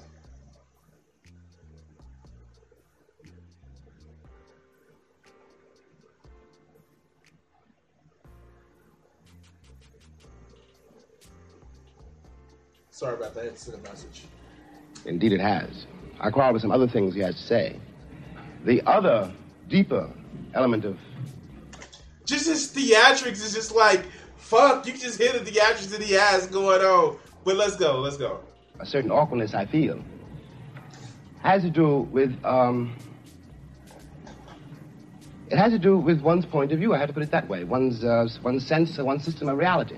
[12.90, 13.40] Sorry about that.
[13.40, 14.26] I had to send a message.
[15.06, 15.86] Indeed, it has.
[16.20, 17.80] I quarrel with some other things he has to say.
[18.66, 19.32] The other,
[19.70, 20.12] deeper
[20.54, 21.00] element of
[22.26, 24.04] Just his theatrics is just like,
[24.36, 27.18] fuck, you can just hear the theatrics that he has going on.
[27.46, 28.42] But let's go, let's go.
[28.82, 30.04] A certain awkwardness I feel
[31.44, 32.96] has to do with um,
[35.50, 36.94] it has to do with one's point of view.
[36.94, 37.64] I have to put it that way.
[37.64, 39.98] One's uh, one's sense, uh, one's system of reality.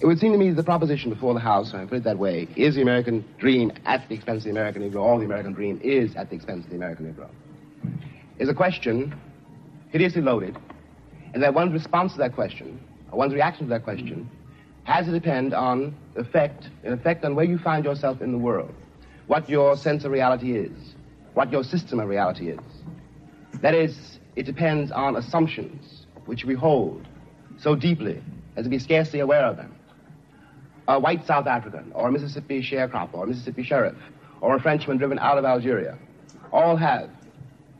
[0.00, 2.18] It would seem to me that the proposition before the House, I put it that
[2.18, 5.52] way, is the American dream at the expense of the American Negro, or the American
[5.52, 7.28] dream is at the expense of the American Negro,
[8.38, 9.14] is a question
[9.90, 10.56] hideously loaded,
[11.34, 12.80] and that one's response to that question,
[13.12, 14.28] or one's reaction to that question,
[14.84, 18.74] has to depend on effect, an effect on where you find yourself in the world,
[19.26, 20.94] what your sense of reality is,
[21.34, 22.60] what your system of reality is.
[23.60, 27.06] That is, it depends on assumptions which we hold
[27.58, 28.22] so deeply
[28.56, 29.74] as to be scarcely aware of them.
[30.88, 33.96] A white South African, or a Mississippi sharecropper, or a Mississippi sheriff,
[34.40, 35.96] or a Frenchman driven out of Algeria,
[36.52, 37.08] all have,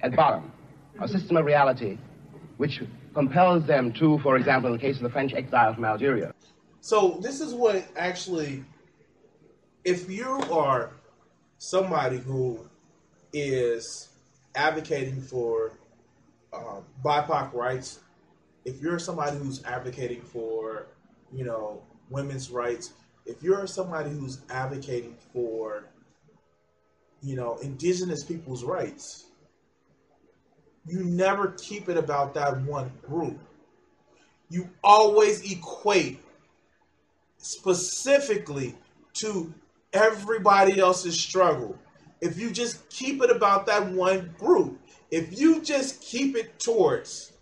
[0.02, 0.52] at bottom,
[1.00, 1.98] a system of reality
[2.58, 2.80] which
[3.12, 6.32] compels them to, for example, in the case of the French exile from Algeria,
[6.82, 8.64] So this is what actually,
[9.84, 10.90] if you are
[11.58, 12.68] somebody who
[13.32, 14.10] is
[14.54, 15.72] advocating for
[16.52, 18.00] um, BIPOC rights,
[18.64, 20.88] if you're somebody who's advocating for,
[21.32, 22.92] you know, women's rights,
[23.24, 25.84] if you're somebody who's advocating for
[27.22, 29.26] you know, indigenous people's rights,
[30.86, 33.38] you never keep it about that one group.
[34.50, 36.21] You always equate
[37.42, 38.74] specifically
[39.14, 39.52] to
[39.92, 41.76] everybody else's struggle.
[42.20, 47.32] If you just keep it about that one group, if you just keep it towards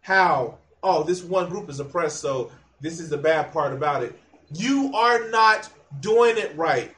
[0.00, 4.18] how, oh, this one group is oppressed, so this is the bad part about it,
[4.52, 5.68] you are not
[6.00, 6.92] doing it right.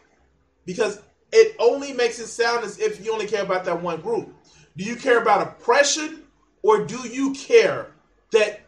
[0.65, 4.33] Because it only makes it sound as if you only care about that one group.
[4.77, 6.23] Do you care about oppression
[6.63, 7.91] or do you care
[8.33, 8.61] that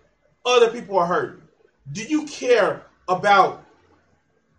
[0.44, 1.42] other people are hurting?
[1.92, 3.66] Do you care about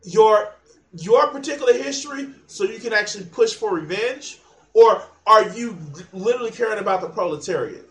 [0.04, 0.54] your
[0.94, 4.40] your particular history so you can actually push for revenge
[4.74, 5.78] or are you
[6.14, 7.90] literally caring about the proletariat?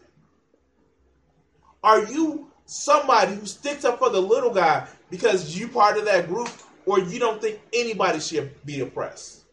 [1.82, 6.28] Are you somebody who sticks up for the little guy because you part of that
[6.28, 6.50] group
[6.86, 9.44] or you don't think anybody should be oppressed?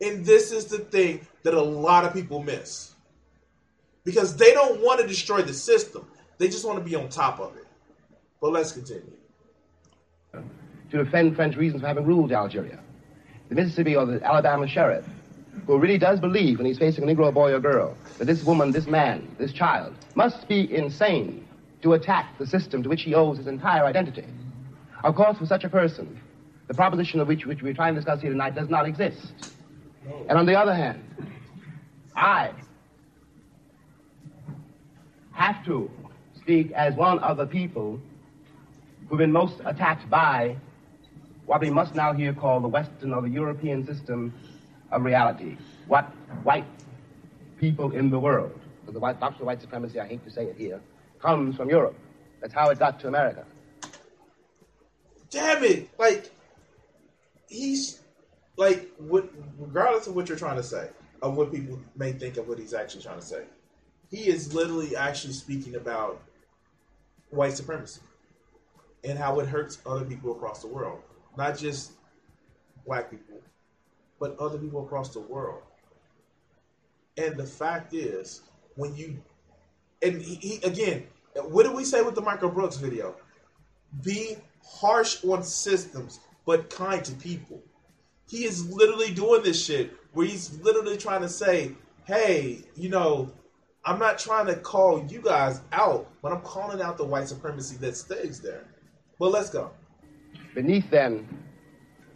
[0.00, 2.94] And this is the thing that a lot of people miss.
[4.04, 6.06] Because they don't want to destroy the system.
[6.38, 7.66] They just want to be on top of it.
[8.40, 9.15] But let's continue.
[10.90, 12.78] To defend French reasons for having ruled Algeria.
[13.48, 15.04] The Mississippi or the Alabama sheriff,
[15.66, 18.72] who really does believe when he's facing a Negro boy or girl that this woman,
[18.72, 21.46] this man, this child must be insane
[21.82, 24.24] to attack the system to which he owes his entire identity.
[25.04, 26.20] Of course, for such a person,
[26.68, 29.32] the proposition of which, which we're trying to discuss here tonight does not exist.
[30.28, 31.02] And on the other hand,
[32.14, 32.52] I
[35.32, 35.90] have to
[36.36, 38.00] speak as one of the people
[39.08, 40.56] who've been most attacked by
[41.46, 44.34] what we must now here call the Western or the European system
[44.90, 45.56] of reality.
[45.86, 46.04] What
[46.42, 46.64] white
[47.58, 50.56] people in the world, the white, doctrine of white supremacy, I hate to say it
[50.56, 50.80] here,
[51.20, 51.96] comes from Europe.
[52.40, 53.44] That's how it got to America.
[55.30, 55.88] Damn it!
[55.98, 56.30] Like,
[57.48, 58.00] he's,
[58.56, 59.28] like, what,
[59.58, 60.90] regardless of what you're trying to say,
[61.22, 63.44] of what people may think of what he's actually trying to say,
[64.10, 66.22] he is literally actually speaking about
[67.30, 68.00] white supremacy
[69.02, 71.00] and how it hurts other people across the world.
[71.36, 71.92] Not just
[72.86, 73.40] black people,
[74.18, 75.62] but other people across the world.
[77.16, 78.42] And the fact is,
[78.76, 79.18] when you,
[80.02, 81.06] and he, he again,
[81.44, 83.14] what did we say with the Michael Brooks video?
[84.02, 87.62] Be harsh on systems, but kind to people.
[88.28, 91.72] He is literally doing this shit where he's literally trying to say,
[92.04, 93.30] hey, you know,
[93.84, 97.76] I'm not trying to call you guys out, but I'm calling out the white supremacy
[97.78, 98.64] that stays there.
[99.18, 99.70] But let's go.
[100.56, 101.28] Beneath then,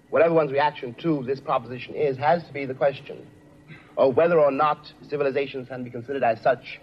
[0.08, 3.26] whatever one's reaction to this proposition is, has to be the question
[3.98, 6.80] of whether or not civilizations can be considered as such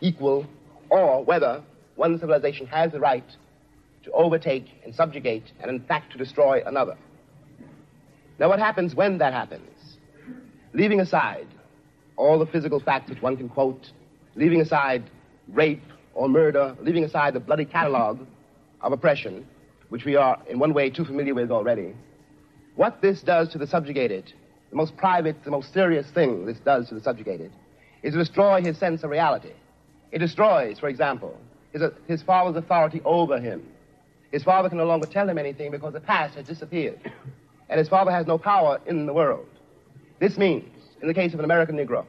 [0.00, 0.44] equal,
[0.90, 1.62] or whether
[1.94, 3.24] one civilization has the right
[4.02, 6.96] to overtake and subjugate and, in fact, to destroy another.
[8.40, 9.98] Now, what happens when that happens?
[10.72, 11.46] Leaving aside
[12.16, 13.92] all the physical facts which one can quote,
[14.34, 15.08] leaving aside
[15.46, 15.84] rape
[16.14, 18.18] or murder, leaving aside the bloody catalog
[18.80, 19.46] of oppression,
[19.88, 21.94] which we are in one way too familiar with already,
[22.76, 24.32] what this does to the subjugated,
[24.70, 27.50] the most private, the most serious thing this does to the subjugated,
[28.02, 29.52] is to destroy his sense of reality.
[30.12, 31.38] It destroys, for example,
[31.72, 33.66] his, his father's authority over him.
[34.30, 37.00] His father can no longer tell him anything because the past has disappeared.
[37.70, 39.46] And his father has no power in the world.
[40.20, 40.64] This means,
[41.02, 42.06] in the case of an American Negro,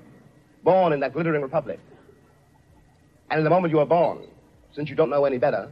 [0.64, 1.82] born in that glittering republic,
[3.30, 4.20] and in the moment you are born,
[4.74, 5.70] since you don't know any better,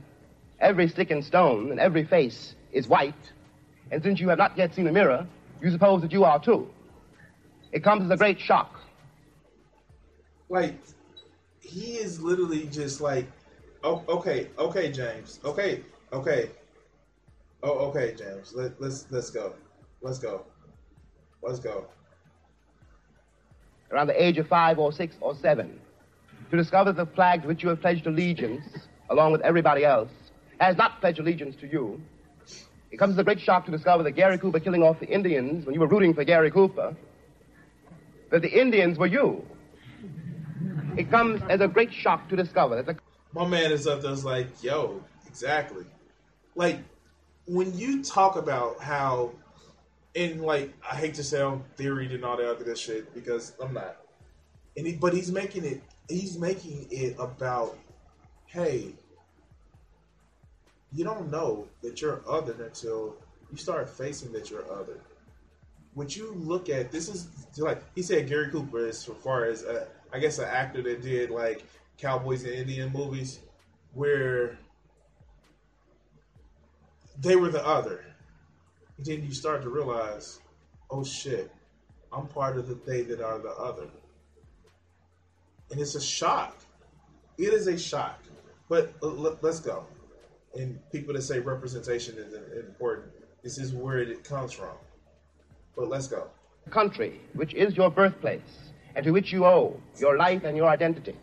[0.59, 3.31] every stick and stone and every face is white,
[3.91, 5.25] and since you have not yet seen a mirror,
[5.61, 6.67] you suppose that you are too.
[7.71, 8.79] It comes as a great shock.
[10.49, 10.79] Like,
[11.61, 13.27] he is literally just like,
[13.83, 16.49] oh, okay, okay, James, okay, okay,
[17.63, 19.53] oh, okay, James, Let, let's let's go,
[20.01, 20.45] let's go,
[21.41, 21.85] let's go.
[23.91, 25.79] Around the age of five or six or seven,
[26.51, 28.63] to discover the flag to which you have pledged allegiance,
[29.09, 30.09] along with everybody else,
[30.59, 32.01] has not pledged allegiance to you.
[32.91, 35.65] It comes as a great shock to discover that Gary Cooper killing off the Indians
[35.65, 36.95] when you were rooting for Gary Cooper,
[38.31, 39.45] that the Indians were you.
[40.97, 42.97] It comes as a great shock to discover that the.
[43.33, 45.85] My man is up there like, yo, exactly.
[46.55, 46.79] Like,
[47.45, 49.33] when you talk about how,
[50.15, 53.97] and like, I hate to sound theory and all that other shit because I'm not.
[54.75, 57.77] And he, but he's making it, he's making it about,
[58.45, 58.93] hey,
[60.93, 63.15] you don't know that you're other until
[63.51, 64.99] you start facing that you're other.
[65.93, 67.27] What you look at, this is
[67.57, 71.01] like he said, Gary Cooper is so far as uh, I guess an actor that
[71.01, 71.63] did like
[71.97, 73.39] cowboys and Indian movies,
[73.93, 74.57] where
[77.19, 78.05] they were the other.
[78.97, 80.39] And then you start to realize,
[80.89, 81.51] oh shit,
[82.11, 83.87] I'm part of the they that are the other.
[85.71, 86.57] And it's a shock.
[87.37, 88.23] It is a shock.
[88.69, 89.85] But let's go.
[90.57, 92.33] And people that say representation is
[92.65, 93.07] important,
[93.43, 94.75] this is where it comes from.
[95.75, 96.27] But let's go.
[96.65, 98.41] The country, which is your birthplace,
[98.95, 101.15] and to which you owe your life and your identity,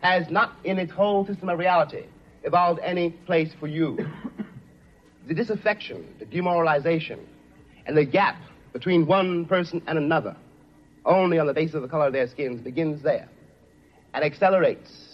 [0.00, 2.04] has not in its whole system of reality
[2.42, 3.98] evolved any place for you.
[5.28, 7.20] The disaffection, the demoralization,
[7.86, 8.40] and the gap
[8.72, 10.34] between one person and another,
[11.04, 13.28] only on the basis of the color of their skins, begins there
[14.14, 15.09] and accelerates,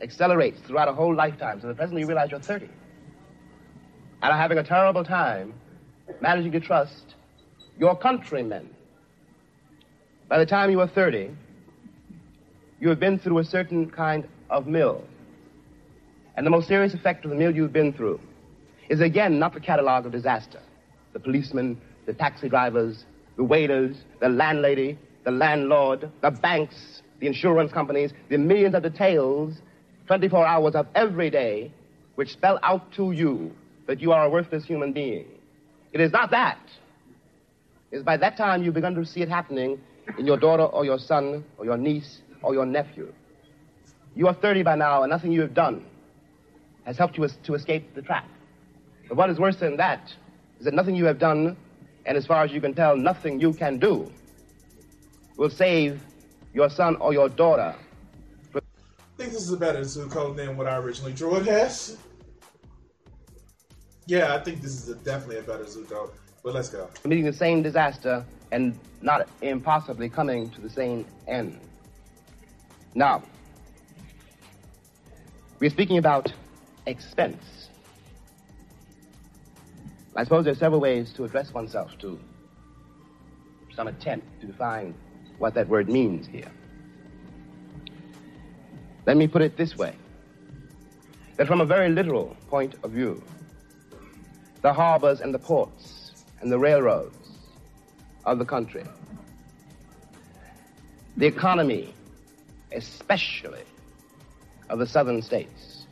[0.00, 1.60] accelerates throughout a whole lifetime.
[1.60, 2.68] So that presently you realize you're 30
[4.22, 5.54] and are having a terrible time
[6.20, 7.14] managing to trust
[7.78, 8.68] your countrymen.
[10.28, 11.30] By the time you are 30,
[12.80, 15.04] you have been through a certain kind of mill.
[16.36, 18.20] And the most serious effect of the mill you've been through
[18.88, 20.60] is again not the catalog of disaster.
[21.12, 23.04] The policemen, the taxi drivers,
[23.36, 29.60] the waiters, the landlady, the landlord, the banks, the insurance companies, the millions of details,
[30.08, 31.70] 24 hours of every day,
[32.16, 33.52] which spell out to you
[33.86, 35.26] that you are a worthless human being.
[35.92, 36.58] It is not that.
[37.90, 39.78] It is by that time you've begun to see it happening
[40.18, 43.12] in your daughter or your son or your niece or your nephew.
[44.16, 45.84] You are 30 by now, and nothing you have done
[46.84, 48.26] has helped you to escape the trap.
[49.08, 50.10] But what is worse than that
[50.58, 51.56] is that nothing you have done,
[52.06, 54.10] and as far as you can tell, nothing you can do,
[55.36, 56.00] will save
[56.54, 57.76] your son or your daughter.
[59.28, 61.98] Think this is a better Zuko than what I originally drew it as.
[64.06, 66.12] Yeah, I think this is a, definitely a better Zuko.
[66.42, 66.88] But let's go.
[67.04, 71.60] Meeting the same disaster and not impossibly coming to the same end.
[72.94, 73.22] Now,
[75.58, 76.32] we're speaking about
[76.86, 77.68] expense.
[80.16, 82.18] I suppose there are several ways to address oneself to
[83.76, 84.94] some attempt to define
[85.36, 86.50] what that word means here.
[89.08, 89.94] Let me put it this way
[91.38, 93.22] that from a very literal point of view,
[94.60, 97.30] the harbors and the ports and the railroads
[98.26, 98.84] of the country,
[101.16, 101.94] the economy,
[102.70, 103.62] especially
[104.68, 105.86] of the southern states,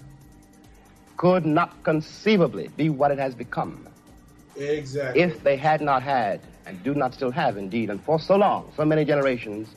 [1.16, 3.88] could not conceivably be what it has become.
[4.56, 5.22] Exactly.
[5.22, 8.70] If they had not had and do not still have indeed, and for so long,
[8.76, 9.74] so many generations,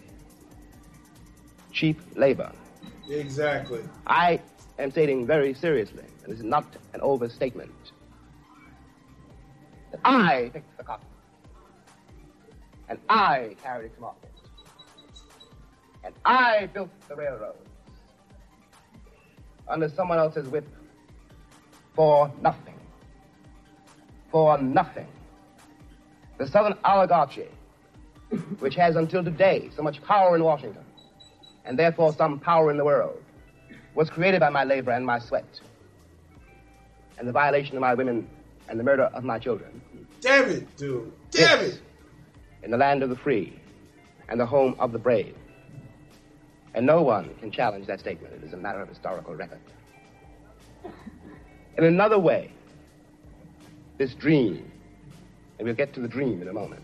[1.71, 2.51] cheap labor.
[3.09, 3.81] Exactly.
[4.05, 4.39] I
[4.77, 7.71] am stating very seriously, and this is not an overstatement,
[9.91, 11.07] that I picked the cotton,
[12.87, 14.31] and I carried it to market,
[16.03, 17.57] and I built the railroads
[19.67, 20.67] under someone else's whip
[21.95, 22.75] for nothing.
[24.31, 25.07] For nothing.
[26.37, 27.47] The Southern oligarchy,
[28.59, 30.85] which has until today so much power in Washington,
[31.69, 33.23] and therefore some power in the world,
[33.93, 35.61] was created by my labor and my sweat,
[37.17, 38.27] and the violation of my women
[38.67, 39.79] and the murder of my children.
[40.19, 41.13] Damn it, dude.
[41.31, 41.79] Damn it!
[42.63, 43.57] In the land of the free
[44.27, 45.35] and the home of the brave.
[46.73, 48.33] And no one can challenge that statement.
[48.33, 49.59] It is a matter of historical record.
[51.77, 52.51] In another way,
[53.97, 54.69] this dream
[55.59, 56.81] and we'll get to the dream in a moment,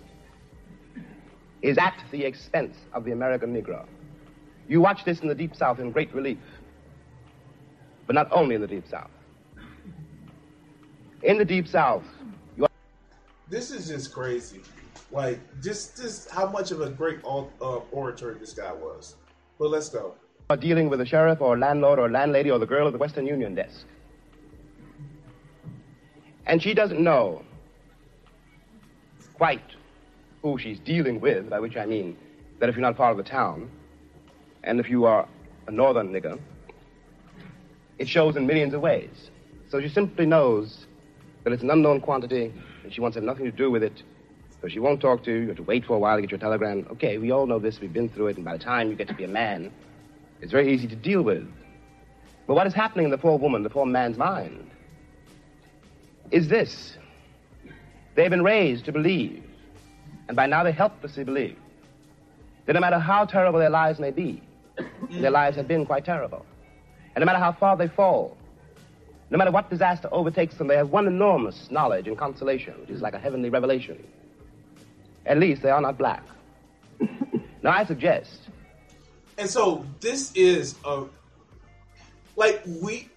[1.62, 3.86] is at the expense of the American Negro.
[4.68, 6.40] You watch this in the Deep South in great relief,
[8.08, 9.12] but not only in the Deep South.
[11.24, 12.04] In the Deep South,
[12.58, 12.70] you are.
[13.50, 14.62] This is just crazy.
[15.12, 17.48] Like, just, just how much of a great uh,
[17.92, 19.16] orator this guy was.
[19.60, 20.16] But let's go.
[20.50, 23.26] Are dealing with a sheriff or landlord or landlady or the girl at the Western
[23.26, 23.86] Union desk.
[26.48, 27.44] And she doesn't know
[29.34, 29.62] quite
[30.42, 32.18] who she's dealing with, by which I mean
[32.60, 33.70] that if you're not part of the town,
[34.66, 35.28] and if you are
[35.68, 36.40] a northern nigger,
[37.98, 39.30] it shows in millions of ways.
[39.70, 40.86] So she simply knows
[41.44, 42.52] that it's an unknown quantity,
[42.84, 44.04] and she wants to have nothing to do with it.
[44.62, 45.42] So she won't talk to you.
[45.42, 46.88] You have to wait for a while to get your telegram.
[46.92, 47.80] Okay, we all know this.
[47.80, 48.36] We've been through it.
[48.38, 49.72] And by the time you get to be a man,
[50.42, 51.48] it's very easy to deal with.
[52.48, 54.72] But what is happening in the poor woman, the poor man's mind,
[56.32, 56.98] is this.
[58.16, 59.44] They've been raised to believe,
[60.28, 61.58] and by now they helplessly believe,
[62.66, 64.42] that no matter how terrible their lives may be,
[65.10, 66.46] their lives have been quite terrible.
[67.16, 68.38] And no matter how far they fall,
[69.30, 73.02] no matter what disaster overtakes them, they have one enormous knowledge and consolation, which is
[73.02, 74.06] like a heavenly revelation.
[75.26, 76.24] At least they are not black.
[77.64, 78.42] now I suggest.
[79.38, 81.06] And so this is a
[82.36, 83.10] like we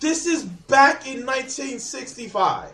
[0.00, 2.70] this is back in 1965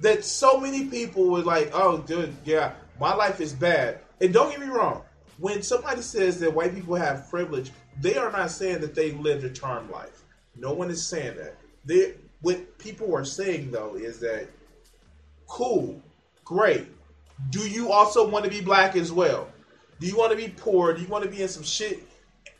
[0.00, 4.00] that so many people were like, "Oh, dude, yeah, my life is bad.
[4.20, 5.02] And don't get me wrong,
[5.38, 7.70] when somebody says that white people have privilege,
[8.00, 10.22] they are not saying that they lived a charmed life.
[10.56, 11.56] No one is saying that.
[11.84, 14.48] They, what people are saying though is that
[15.46, 16.00] cool,
[16.44, 16.86] great.
[17.50, 19.48] Do you also want to be black as well?
[20.00, 20.92] Do you want to be poor?
[20.92, 22.02] Do you want to be in some shit?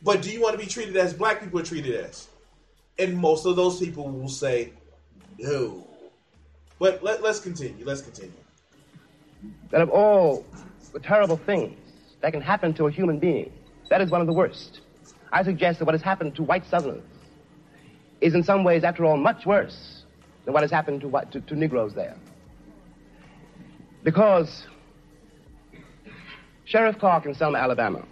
[0.01, 2.27] But do you want to be treated as black people are treated as?
[2.97, 4.71] And most of those people will say
[5.37, 5.85] no.
[6.79, 7.85] But let, let's continue.
[7.85, 8.31] Let's continue.
[9.69, 10.45] That of all
[10.93, 11.77] the terrible things
[12.21, 13.51] that can happen to a human being,
[13.89, 14.81] that is one of the worst.
[15.31, 17.03] I suggest that what has happened to white Southerners
[18.21, 20.03] is in some ways, after all, much worse
[20.45, 22.15] than what has happened to, to, to Negroes there.
[24.03, 24.67] Because
[26.65, 28.05] Sheriff Clark in Selma, Alabama,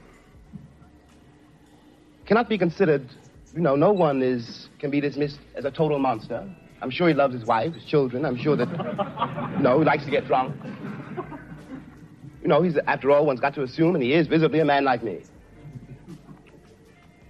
[2.26, 3.08] cannot be considered,
[3.54, 6.48] you know, no one is, can be dismissed as a total monster.
[6.82, 8.26] I'm sure he loves his wife, his children.
[8.26, 8.68] I'm sure that,
[9.62, 10.56] know, he likes to get drunk.
[12.48, 14.86] You know, he's, after all, one's got to assume, and he is visibly a man
[14.86, 15.20] like me.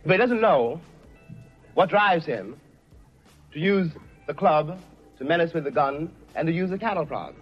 [0.06, 0.80] But he doesn't know
[1.74, 2.56] what drives him
[3.52, 3.90] to use
[4.28, 4.80] the club,
[5.18, 7.34] to menace with the gun, and to use a cattle prod.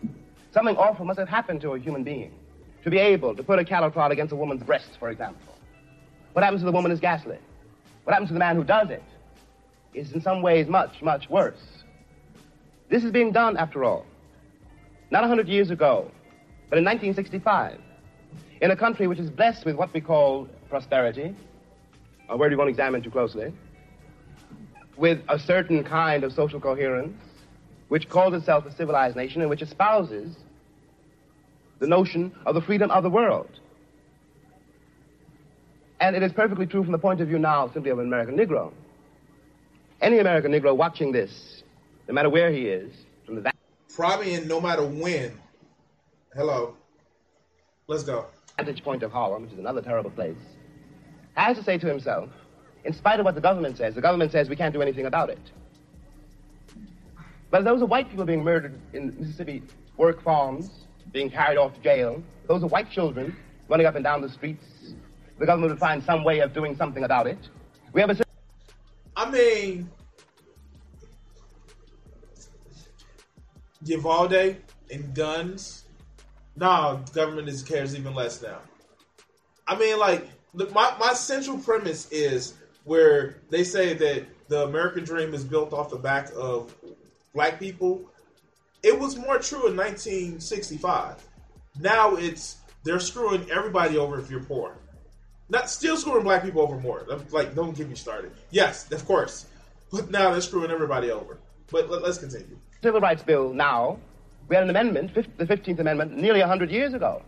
[0.53, 2.31] Something awful must have happened to a human being
[2.85, 5.41] to be able to put a cattle prod against a woman's breast, for example.
[6.31, 7.39] What happens to the woman is ghastly.
[8.05, 9.03] What happens to the man who does it
[9.93, 11.83] is in some ways much, much worse.
[12.89, 14.05] This is being done, after all,
[15.11, 16.09] not a hundred years ago,
[16.69, 17.79] but in 1965,
[18.61, 21.35] in a country which is blessed with what we call prosperity,
[22.29, 23.53] a word we won't examine too closely,
[24.97, 27.21] with a certain kind of social coherence,
[27.89, 30.35] which calls itself a civilized nation and which espouses
[31.79, 33.59] the notion of the freedom of the world.
[35.99, 38.37] And it is perfectly true from the point of view now simply of an American
[38.37, 38.71] Negro.
[40.01, 41.63] Any American Negro watching this,
[42.07, 42.93] no matter where he is,
[43.25, 43.51] from the
[43.93, 45.39] probably in no matter when.
[46.35, 46.75] Hello.
[47.87, 48.25] Let's go.
[48.57, 50.35] Vantage point of Harlem, which is another terrible place,
[51.35, 52.29] has to say to himself,
[52.83, 55.29] in spite of what the government says, the government says we can't do anything about
[55.29, 55.39] it.
[57.51, 59.63] But those are white people being murdered in Mississippi
[59.95, 60.69] work farms,
[61.13, 62.21] being carried off to jail.
[62.49, 63.33] Those are white children
[63.69, 64.65] running up and down the streets.
[65.39, 67.49] The government would find some way of doing something about it.
[67.93, 68.23] We have a.
[69.15, 69.89] I mean,
[73.85, 74.57] Uvalde
[74.91, 75.84] and guns.
[76.55, 78.59] Nah, government is cares even less now.
[79.67, 82.53] I mean, like, my, my central premise is
[82.85, 86.73] where they say that the American dream is built off the back of
[87.33, 88.01] black people.
[88.83, 91.27] It was more true in 1965.
[91.79, 94.77] Now it's they're screwing everybody over if you're poor.
[95.49, 97.05] Not still screwing black people over more.
[97.31, 98.31] Like, don't get me started.
[98.51, 99.45] Yes, of course,
[99.91, 101.37] but now they're screwing everybody over.
[101.71, 102.57] But let, us continue.
[102.81, 103.97] Civil rights bill now.
[104.47, 107.21] We had an amendment, the 15th Amendment, nearly 100 years ago.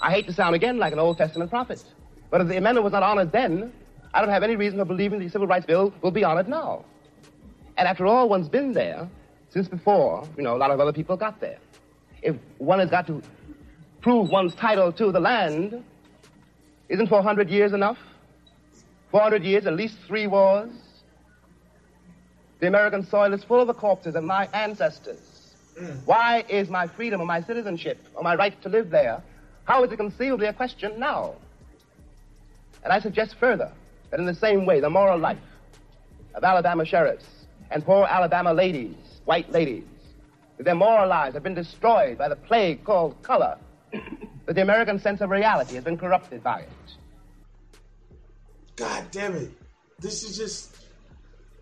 [0.00, 1.84] I hate to sound again like an Old Testament prophet,
[2.30, 3.72] but if the amendment was not honored then,
[4.12, 6.84] I don't have any reason for believing the Civil Rights Bill will be honored now.
[7.76, 9.08] And after all, one's been there
[9.50, 11.58] since before, you know, a lot of other people got there.
[12.22, 13.22] If one has got to
[14.00, 15.84] prove one's title to the land,
[16.88, 17.98] isn't 400 years enough?
[19.12, 20.70] 400 years, at least three wars.
[22.60, 25.29] The American soil is full of the corpses of my ancestors.
[26.04, 29.22] Why is my freedom or my citizenship or my right to live there,
[29.64, 31.34] how is it conceivably a question now?
[32.82, 33.72] And I suggest further
[34.10, 35.38] that in the same way, the moral life
[36.34, 37.26] of Alabama sheriffs
[37.70, 39.84] and poor Alabama ladies, white ladies,
[40.58, 43.56] their moral lives have been destroyed by the plague called color,
[44.46, 46.68] that the American sense of reality has been corrupted by it.
[48.76, 49.50] God damn it.
[49.98, 50.76] This is just.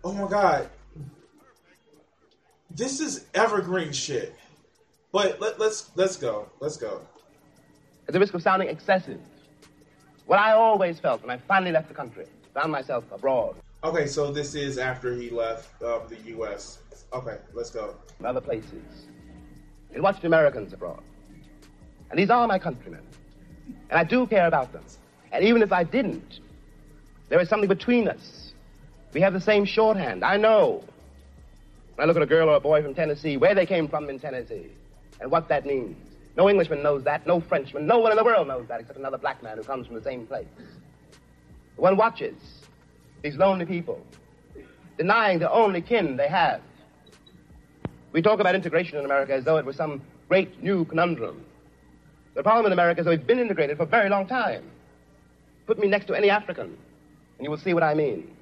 [0.03, 0.69] Oh my God.
[2.71, 4.35] This is evergreen shit.
[5.11, 6.47] But let, let's let's go.
[6.59, 7.01] Let's go.
[8.07, 9.19] At the risk of sounding excessive,
[10.25, 13.55] what I always felt when I finally left the country found myself abroad.
[13.83, 16.79] Okay, so this is after he left um, the U.S.
[17.13, 17.95] Okay, let's go.
[18.23, 19.07] other places.
[19.93, 21.01] And watched Americans abroad.
[22.11, 23.01] And these are my countrymen.
[23.89, 24.83] And I do care about them.
[25.31, 26.39] And even if I didn't,
[27.29, 28.53] there is something between us.
[29.13, 30.23] We have the same shorthand.
[30.23, 30.83] I know.
[31.99, 34.09] When I look at a girl or a boy from Tennessee, where they came from
[34.09, 34.67] in Tennessee,
[35.19, 35.97] and what that means.
[36.37, 39.17] No Englishman knows that, no Frenchman, no one in the world knows that except another
[39.17, 40.47] black man who comes from the same place.
[41.75, 42.37] One watches
[43.21, 44.01] these lonely people,
[44.97, 46.61] denying the only kin they have.
[48.13, 51.43] We talk about integration in America as though it was some great new conundrum.
[52.33, 54.63] The problem in America is that we've been integrated for a very long time.
[55.67, 58.33] Put me next to any African, and you will see what I mean.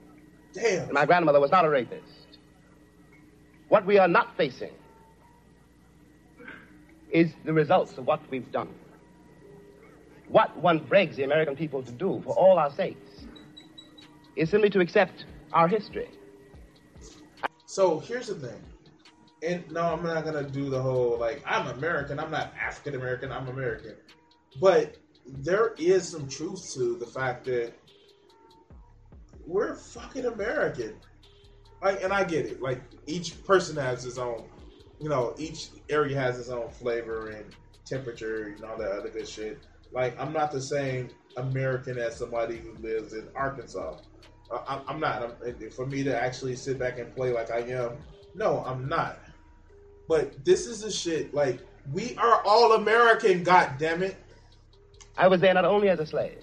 [0.54, 0.84] Damn.
[0.84, 2.17] And my grandmother was not a rapist.
[3.70, 4.74] What we are not facing
[7.12, 8.70] is the results of what we've done.
[10.30, 13.28] what one begs the American people to do for all our sakes
[14.36, 16.10] is simply to accept our history.
[17.66, 18.62] So here's the thing.
[19.44, 23.32] And no, I'm not gonna do the whole like I'm American, I'm not African American,
[23.32, 23.96] I'm American.
[24.60, 27.74] But there is some truth to the fact that
[29.46, 30.96] we're fucking American.
[31.82, 32.62] Like and I get it.
[32.62, 34.46] Like each person has his own
[35.00, 37.56] you know, each area has its own flavor and
[37.86, 39.60] temperature and all that other good shit.
[39.92, 43.98] Like I'm not the same American as somebody who lives in Arkansas.
[44.52, 45.24] I, I'm not.
[45.24, 47.98] I'm, for me to actually sit back and play like I am,
[48.34, 49.20] no, I'm not.
[50.08, 51.34] But this is the shit.
[51.34, 51.60] Like
[51.92, 53.44] we are all American.
[53.44, 54.18] God damn it!
[55.18, 56.40] I was there not only as a slave,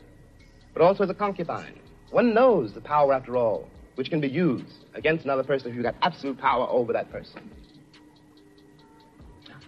[0.74, 1.80] but also as a concubine.
[2.11, 5.85] One knows the power, after all, which can be used against another person if you've
[5.85, 7.51] got absolute power over that person.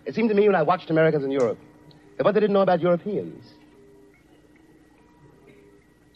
[0.05, 1.59] It seemed to me when I watched Americans in Europe
[2.17, 3.45] that what they didn't know about Europeans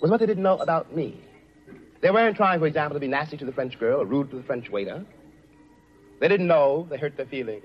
[0.00, 1.20] was what they didn't know about me.
[2.00, 4.36] They weren't trying, for example, to be nasty to the French girl or rude to
[4.36, 5.04] the French waiter.
[6.20, 7.64] They didn't know they hurt their feelings.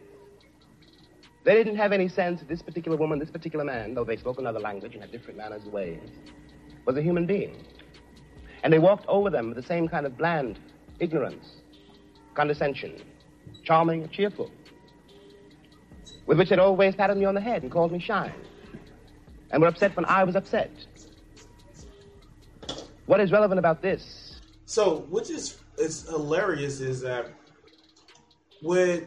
[1.46, 4.40] They didn't have any sense that this particular woman, this particular man, though they spoke
[4.40, 6.02] another language and had different manners and ways,
[6.86, 7.64] was a human being.
[8.66, 10.58] And they walked over them with the same kind of bland
[11.00, 11.58] ignorance,
[12.34, 13.00] condescension,
[13.64, 14.50] charming cheerful,
[16.26, 18.34] with which they'd always patted me on the head and called me shine,
[19.52, 20.72] and were upset when I was upset.
[23.06, 24.42] What is relevant about this?
[24.66, 27.28] So, which is is hilarious is that
[28.64, 29.04] what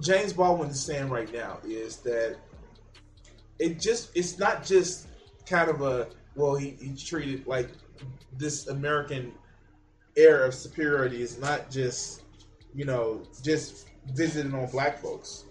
[0.00, 2.38] James Baldwin is saying right now is that
[3.58, 5.06] it just it's not just
[5.44, 7.68] kind of a well he, he's treated like
[8.36, 9.32] this American
[10.16, 12.22] air of superiority is not just
[12.74, 15.44] you know just visited on black folks.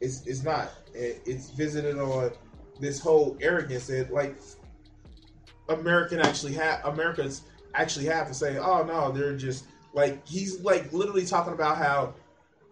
[0.00, 0.70] It's it's not.
[0.94, 2.32] It, it's visited on
[2.80, 4.36] this whole arrogance that like
[5.68, 7.42] American actually have Americans
[7.74, 12.14] actually have to say, oh no, they're just like he's like literally talking about how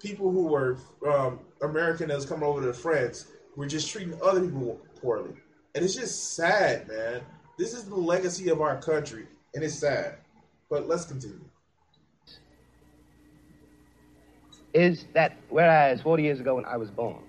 [0.01, 0.77] people who were
[1.09, 3.27] um, American that's coming over to France
[3.57, 5.33] were just treating other people poorly,
[5.75, 7.23] and it's just sad, man.
[7.59, 10.17] This is the legacy of our country, and it's sad.
[10.71, 11.41] But let's continue.
[14.73, 17.23] Is that whereas 40 years ago when I was born,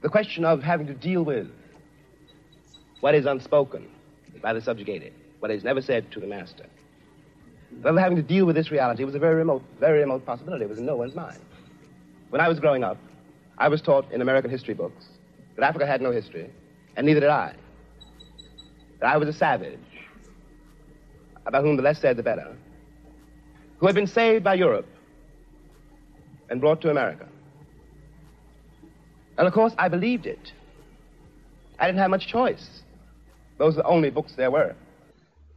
[0.00, 1.48] the question of having to deal with
[3.00, 3.88] what is unspoken
[4.40, 6.64] by the subjugated, what is never said to the master.
[7.82, 10.64] Well, having to deal with this reality was a very remote, very remote possibility.
[10.64, 11.40] It was in no one's mind.
[12.30, 12.96] When I was growing up,
[13.58, 15.06] I was taught in American history books
[15.56, 16.50] that Africa had no history,
[16.96, 17.54] and neither did I.
[19.00, 19.78] That I was a savage,
[21.46, 22.56] about whom the less said the better,
[23.78, 24.86] who had been saved by Europe
[26.50, 27.26] and brought to America.
[29.38, 30.52] And of course, I believed it.
[31.78, 32.82] I didn't have much choice.
[33.56, 34.74] Those are the only books there were.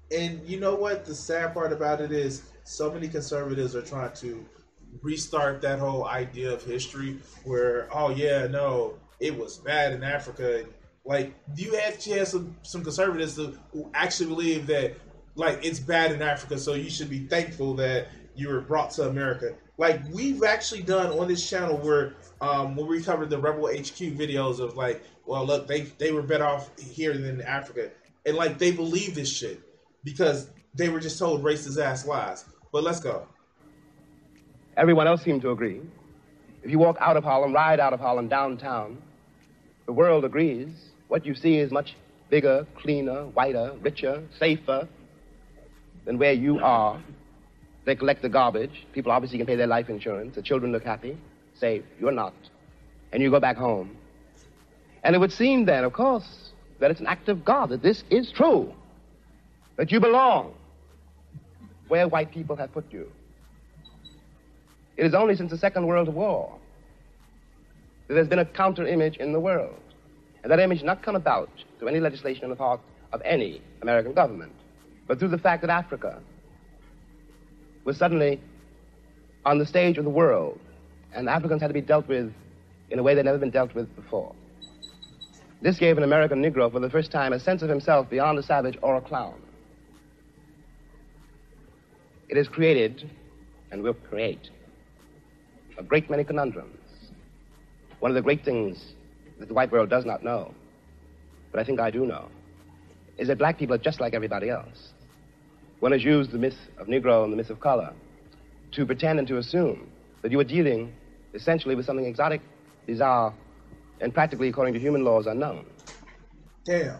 [0.09, 1.05] And you know what?
[1.05, 4.45] The sad part about it is so many conservatives are trying to
[5.01, 10.65] restart that whole idea of history where, oh, yeah, no, it was bad in Africa.
[11.05, 14.95] Like, do you actually have some, some conservatives who actually believe that,
[15.35, 19.09] like, it's bad in Africa, so you should be thankful that you were brought to
[19.09, 19.55] America?
[19.77, 23.97] Like, we've actually done on this channel where um, when we covered the Rebel HQ
[24.15, 27.89] videos of like, well, look, they they were better off here than in Africa,
[28.25, 29.61] and like they believe this shit
[30.03, 32.45] because they were just told racist ass lies.
[32.71, 33.27] But let's go.
[34.75, 35.81] Everyone else seemed to agree.
[36.63, 39.01] If you walk out of Harlem, ride out of Harlem downtown,
[39.85, 40.92] the world agrees.
[41.13, 41.95] What you see is much
[42.31, 44.87] bigger, cleaner, whiter, richer, safer
[46.05, 46.99] than where you are.
[47.85, 48.87] They collect the garbage.
[48.93, 50.33] People obviously can pay their life insurance.
[50.33, 51.15] The children look happy
[51.53, 52.33] say, You're not.
[53.11, 53.95] And you go back home.
[55.03, 56.49] And it would seem then, of course,
[56.79, 58.73] that it's an act of God, that this is true,
[59.75, 60.55] that you belong
[61.89, 63.07] where white people have put you.
[64.97, 66.57] It is only since the Second World War
[68.07, 69.82] that there's been a counter image in the world.
[70.43, 72.81] And that image did not come about through any legislation on the part
[73.13, 74.53] of any American government,
[75.07, 76.21] but through the fact that Africa
[77.85, 78.41] was suddenly
[79.45, 80.59] on the stage of the world
[81.13, 82.33] and Africans had to be dealt with
[82.89, 84.33] in a way they'd never been dealt with before.
[85.61, 88.43] This gave an American Negro, for the first time, a sense of himself beyond a
[88.43, 89.41] savage or a clown.
[92.27, 93.09] It has created,
[93.71, 94.49] and will create,
[95.77, 96.77] a great many conundrums.
[97.99, 98.93] One of the great things
[99.39, 100.53] that the white world does not know,
[101.51, 102.29] but I think I do know,
[103.17, 104.93] is that black people are just like everybody else.
[105.79, 107.93] One has used the myth of Negro and the myth of color
[108.71, 109.89] to pretend and to assume
[110.21, 110.93] that you are dealing
[111.33, 112.41] essentially with something exotic,
[112.85, 113.33] bizarre,
[114.01, 115.65] and practically, according to human laws, unknown.
[116.65, 116.99] Damn.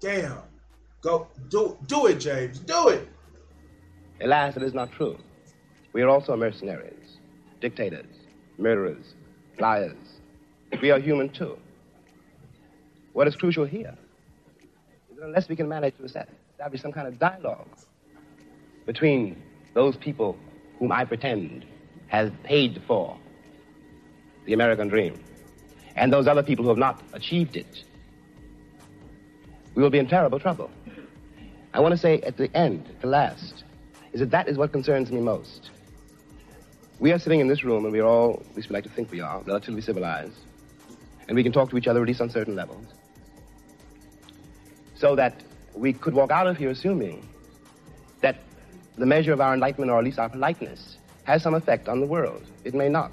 [0.00, 0.38] Damn.
[1.00, 2.58] Go do do it, James.
[2.58, 3.08] Do it.
[4.20, 5.18] Alas, it is not true.
[5.92, 7.18] We are also mercenaries,
[7.60, 8.16] dictators,
[8.58, 9.14] murderers,
[9.58, 9.96] liars.
[10.80, 11.58] We are human too.
[13.12, 13.96] What is crucial here
[15.10, 17.68] is that unless we can manage to establish some kind of dialogue
[18.86, 19.40] between
[19.72, 20.36] those people
[20.78, 21.64] whom I pretend
[22.08, 23.16] has paid for
[24.46, 25.18] the American dream
[25.96, 27.84] and those other people who have not achieved it,
[29.74, 30.70] we will be in terrible trouble.
[31.72, 33.64] I want to say at the end, the last,
[34.12, 35.70] is that that is what concerns me most.
[37.00, 38.90] We are sitting in this room, and we are all, at least we like to
[38.90, 40.36] think we are, relatively civilized,
[41.28, 42.86] and we can talk to each other at least on certain levels,
[44.94, 45.42] so that
[45.74, 47.28] we could walk out of here assuming
[48.20, 48.36] that
[48.96, 52.06] the measure of our enlightenment, or at least our politeness, has some effect on the
[52.06, 52.42] world.
[52.64, 53.12] It may not.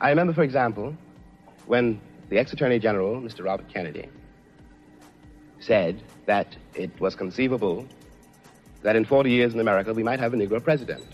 [0.00, 0.96] I remember, for example,
[1.66, 3.44] when the ex-attorney general, Mr.
[3.44, 4.08] Robert Kennedy,
[5.58, 7.86] said that it was conceivable
[8.82, 11.04] that in 40 years in America we might have a Negro president.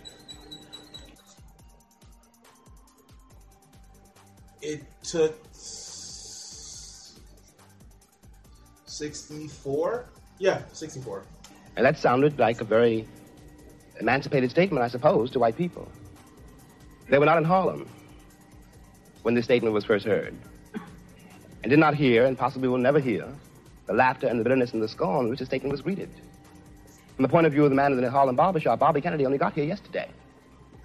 [4.62, 5.38] It took
[8.86, 10.06] 64?
[10.38, 11.24] Yeah, 64.
[11.76, 13.06] And that sounded like a very
[14.00, 15.88] emancipated statement, I suppose, to white people.
[17.08, 17.88] They were not in Harlem
[19.22, 20.34] when this statement was first heard,
[21.62, 23.26] and did not hear, and possibly will never hear,
[23.86, 26.10] the laughter and the bitterness and the scorn with which the statement was greeted.
[27.16, 29.38] From the point of view of the man in the Harlem barbershop, Bobby Kennedy only
[29.38, 30.08] got here yesterday.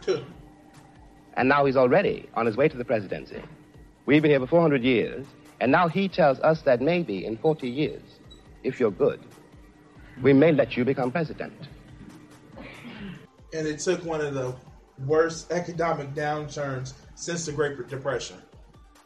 [0.02, 0.24] Two.
[1.36, 3.42] and now he's already on his way to the presidency.
[4.12, 5.26] We've been here for 400 years,
[5.62, 8.02] and now he tells us that maybe in 40 years,
[8.62, 9.22] if you're good,
[10.22, 11.54] we may let you become president.
[13.54, 14.54] And it took one of the
[15.06, 18.36] worst economic downturns since the Great Depression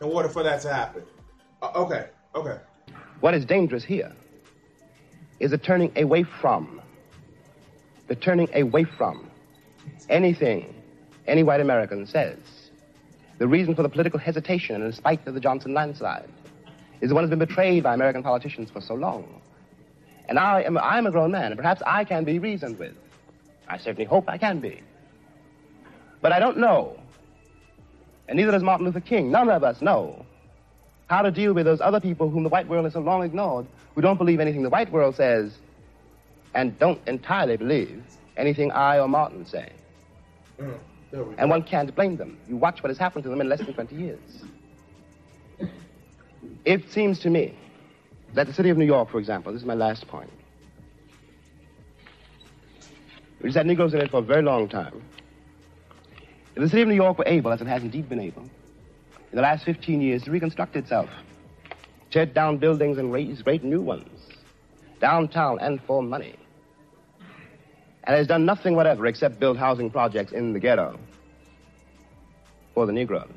[0.01, 1.03] in order for that to happen.
[1.61, 2.57] Uh, okay, okay.
[3.19, 4.11] What is dangerous here
[5.39, 6.81] is the turning away from,
[8.07, 9.29] the turning away from
[10.09, 10.73] anything
[11.27, 12.39] any white American says.
[13.37, 16.29] The reason for the political hesitation in spite of the Johnson landslide
[17.01, 19.41] is the one has been betrayed by American politicians for so long.
[20.27, 22.93] And I am I'm a grown man, and perhaps I can be reasoned with.
[23.67, 24.81] I certainly hope I can be.
[26.21, 26.97] But I don't know,
[28.27, 30.25] and neither does Martin Luther King, none of us know
[31.07, 33.67] how to deal with those other people whom the white world has so long ignored,
[33.93, 35.55] who don't believe anything the white world says,
[36.55, 38.03] and don't entirely believe
[38.37, 39.71] anything I or Martin say.
[40.59, 40.79] Mm,
[41.11, 42.37] and one can't blame them.
[42.47, 44.19] You watch what has happened to them in less than 20 years.
[46.65, 47.57] It seems to me
[48.33, 50.31] that the city of New York, for example, this is my last point,
[53.39, 55.01] which has had Negroes in it for a very long time.
[56.55, 59.35] If the city of New York were able, as it has indeed been able, in
[59.35, 61.09] the last 15 years to reconstruct itself,
[62.09, 64.09] tear down buildings and raise great new ones,
[64.99, 66.35] downtown and for money.
[68.07, 70.99] And has done nothing whatever except build housing projects in the ghetto
[72.73, 73.29] for the Negroes.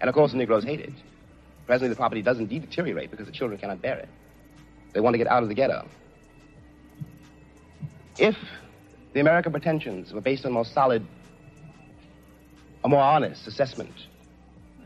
[0.00, 0.92] And of course, the Negroes hate it.
[1.66, 4.08] Presently, the property does indeed deteriorate because the children cannot bear it.
[4.92, 5.86] They want to get out of the ghetto.
[8.18, 8.36] If
[9.12, 11.04] the American pretensions were based on a more solid,
[12.84, 13.94] a more honest assessment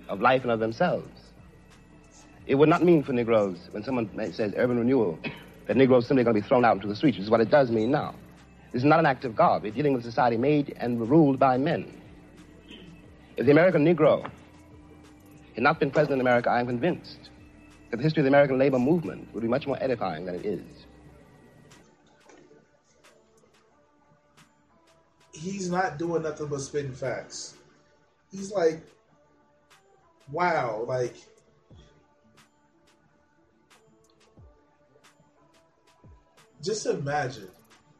[0.08, 1.08] of life and of themselves.
[2.46, 5.18] It would not mean for Negroes, when someone says urban renewal,
[5.66, 7.40] that Negroes simply are going to be thrown out into the streets, which is what
[7.40, 8.14] it does mean now.
[8.74, 9.62] This is not an act of God.
[9.62, 12.02] We're dealing with a society made and ruled by men.
[13.36, 14.28] If the American Negro
[15.54, 17.30] had not been present in America, I am convinced
[17.92, 20.44] that the history of the American labor movement would be much more edifying than it
[20.44, 20.86] is.
[25.32, 27.54] He's not doing nothing but spitting facts.
[28.32, 28.82] He's like
[30.32, 31.14] wow, like
[36.60, 37.50] just imagine.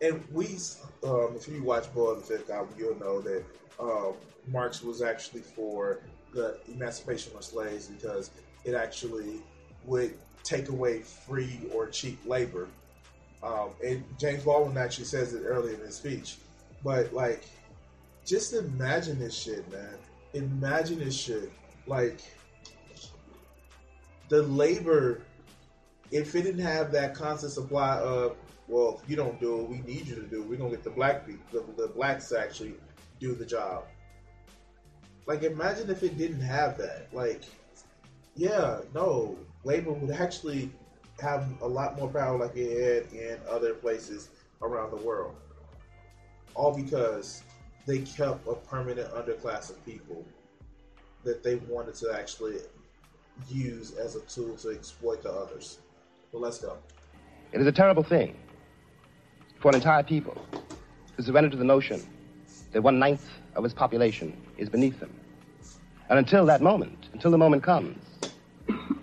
[0.04, 0.58] And we,
[1.02, 3.42] um, if you watch Boy of the Fifth Album, you'll know that
[3.80, 4.12] um,
[4.48, 6.00] Marx was actually for
[6.34, 8.30] the emancipation of slaves because
[8.66, 9.40] it actually
[9.86, 12.68] would take away free or cheap labor.
[13.42, 16.36] Um, and James Baldwin actually says it earlier in his speech.
[16.82, 17.44] But like,
[18.26, 19.96] just imagine this shit, man.
[20.34, 21.50] Imagine this shit
[21.86, 22.20] like
[24.28, 25.22] the labor
[26.10, 28.36] if it didn't have that constant supply of
[28.68, 30.90] well if you don't do it we need you to do we're gonna get the
[30.90, 32.74] black people the, the blacks to actually
[33.20, 33.84] do the job
[35.26, 37.42] like imagine if it didn't have that like
[38.36, 40.70] yeah no labor would actually
[41.20, 44.28] have a lot more power like it had in other places
[44.62, 45.36] around the world
[46.54, 47.42] all because
[47.86, 50.24] they kept a permanent underclass of people
[51.24, 52.58] that they wanted to actually
[53.48, 55.78] use as a tool to exploit the others.
[56.32, 56.76] But let's go.
[57.52, 58.36] It is a terrible thing
[59.64, 60.36] for an entire people
[61.16, 62.06] to surrender to the notion
[62.74, 63.22] that one ninth
[63.56, 65.10] of its population is beneath them.
[66.10, 67.96] And until that moment, until the moment comes,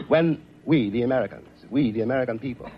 [0.08, 2.70] when we, the Americans, we, the American people,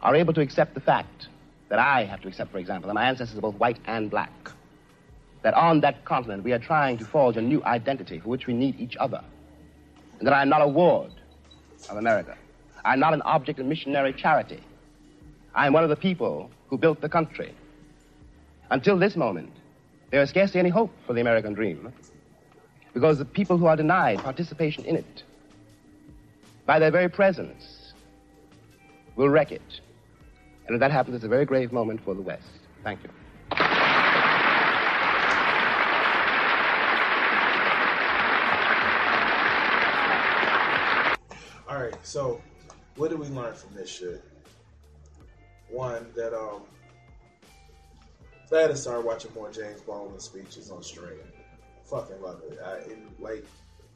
[0.00, 1.28] are able to accept the fact
[1.68, 4.32] that I have to accept, for example, that my ancestors are both white and black,
[5.42, 8.54] that on that continent we are trying to forge a new identity for which we
[8.54, 9.22] need each other,
[10.18, 11.12] and that I am not a ward
[11.90, 12.38] of America.
[12.86, 14.62] I am not an object of missionary charity.
[15.54, 17.52] I am one of the people who built the country.
[18.70, 19.52] Until this moment,
[20.10, 21.92] there is scarcely any hope for the American dream
[22.94, 25.22] because the people who are denied participation in it,
[26.64, 27.92] by their very presence,
[29.16, 29.80] will wreck it.
[30.66, 32.48] And if that happens, it's a very grave moment for the West.
[32.82, 33.10] Thank you.
[41.68, 42.40] All right, so
[42.96, 44.24] what did we learn from this shit?
[45.72, 46.62] One that um,
[48.52, 51.18] I had to start watching more James Baldwin speeches on stream.
[51.84, 52.58] Fucking love it.
[52.62, 52.82] I,
[53.18, 53.46] like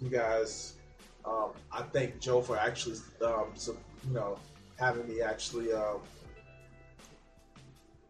[0.01, 0.75] you guys,
[1.27, 3.77] um, I thank Joe for actually, um, so,
[4.09, 4.39] you know,
[4.79, 6.01] having me actually, um,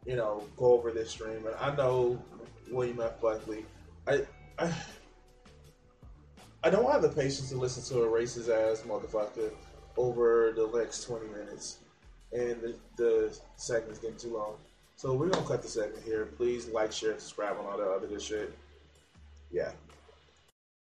[0.05, 1.45] you know, go over this stream.
[1.47, 2.23] And I know
[2.71, 3.21] William F.
[3.21, 3.65] Buckley.
[4.07, 4.25] I,
[4.59, 4.73] I,
[6.63, 9.51] I don't have the patience to listen to a racist ass motherfucker
[9.97, 11.79] over the next twenty minutes,
[12.33, 14.55] and the, the segment's getting too long.
[14.97, 16.27] So we're gonna cut the segment here.
[16.37, 18.57] Please like, share, subscribe, and all that other good shit.
[19.51, 19.73] Yeah.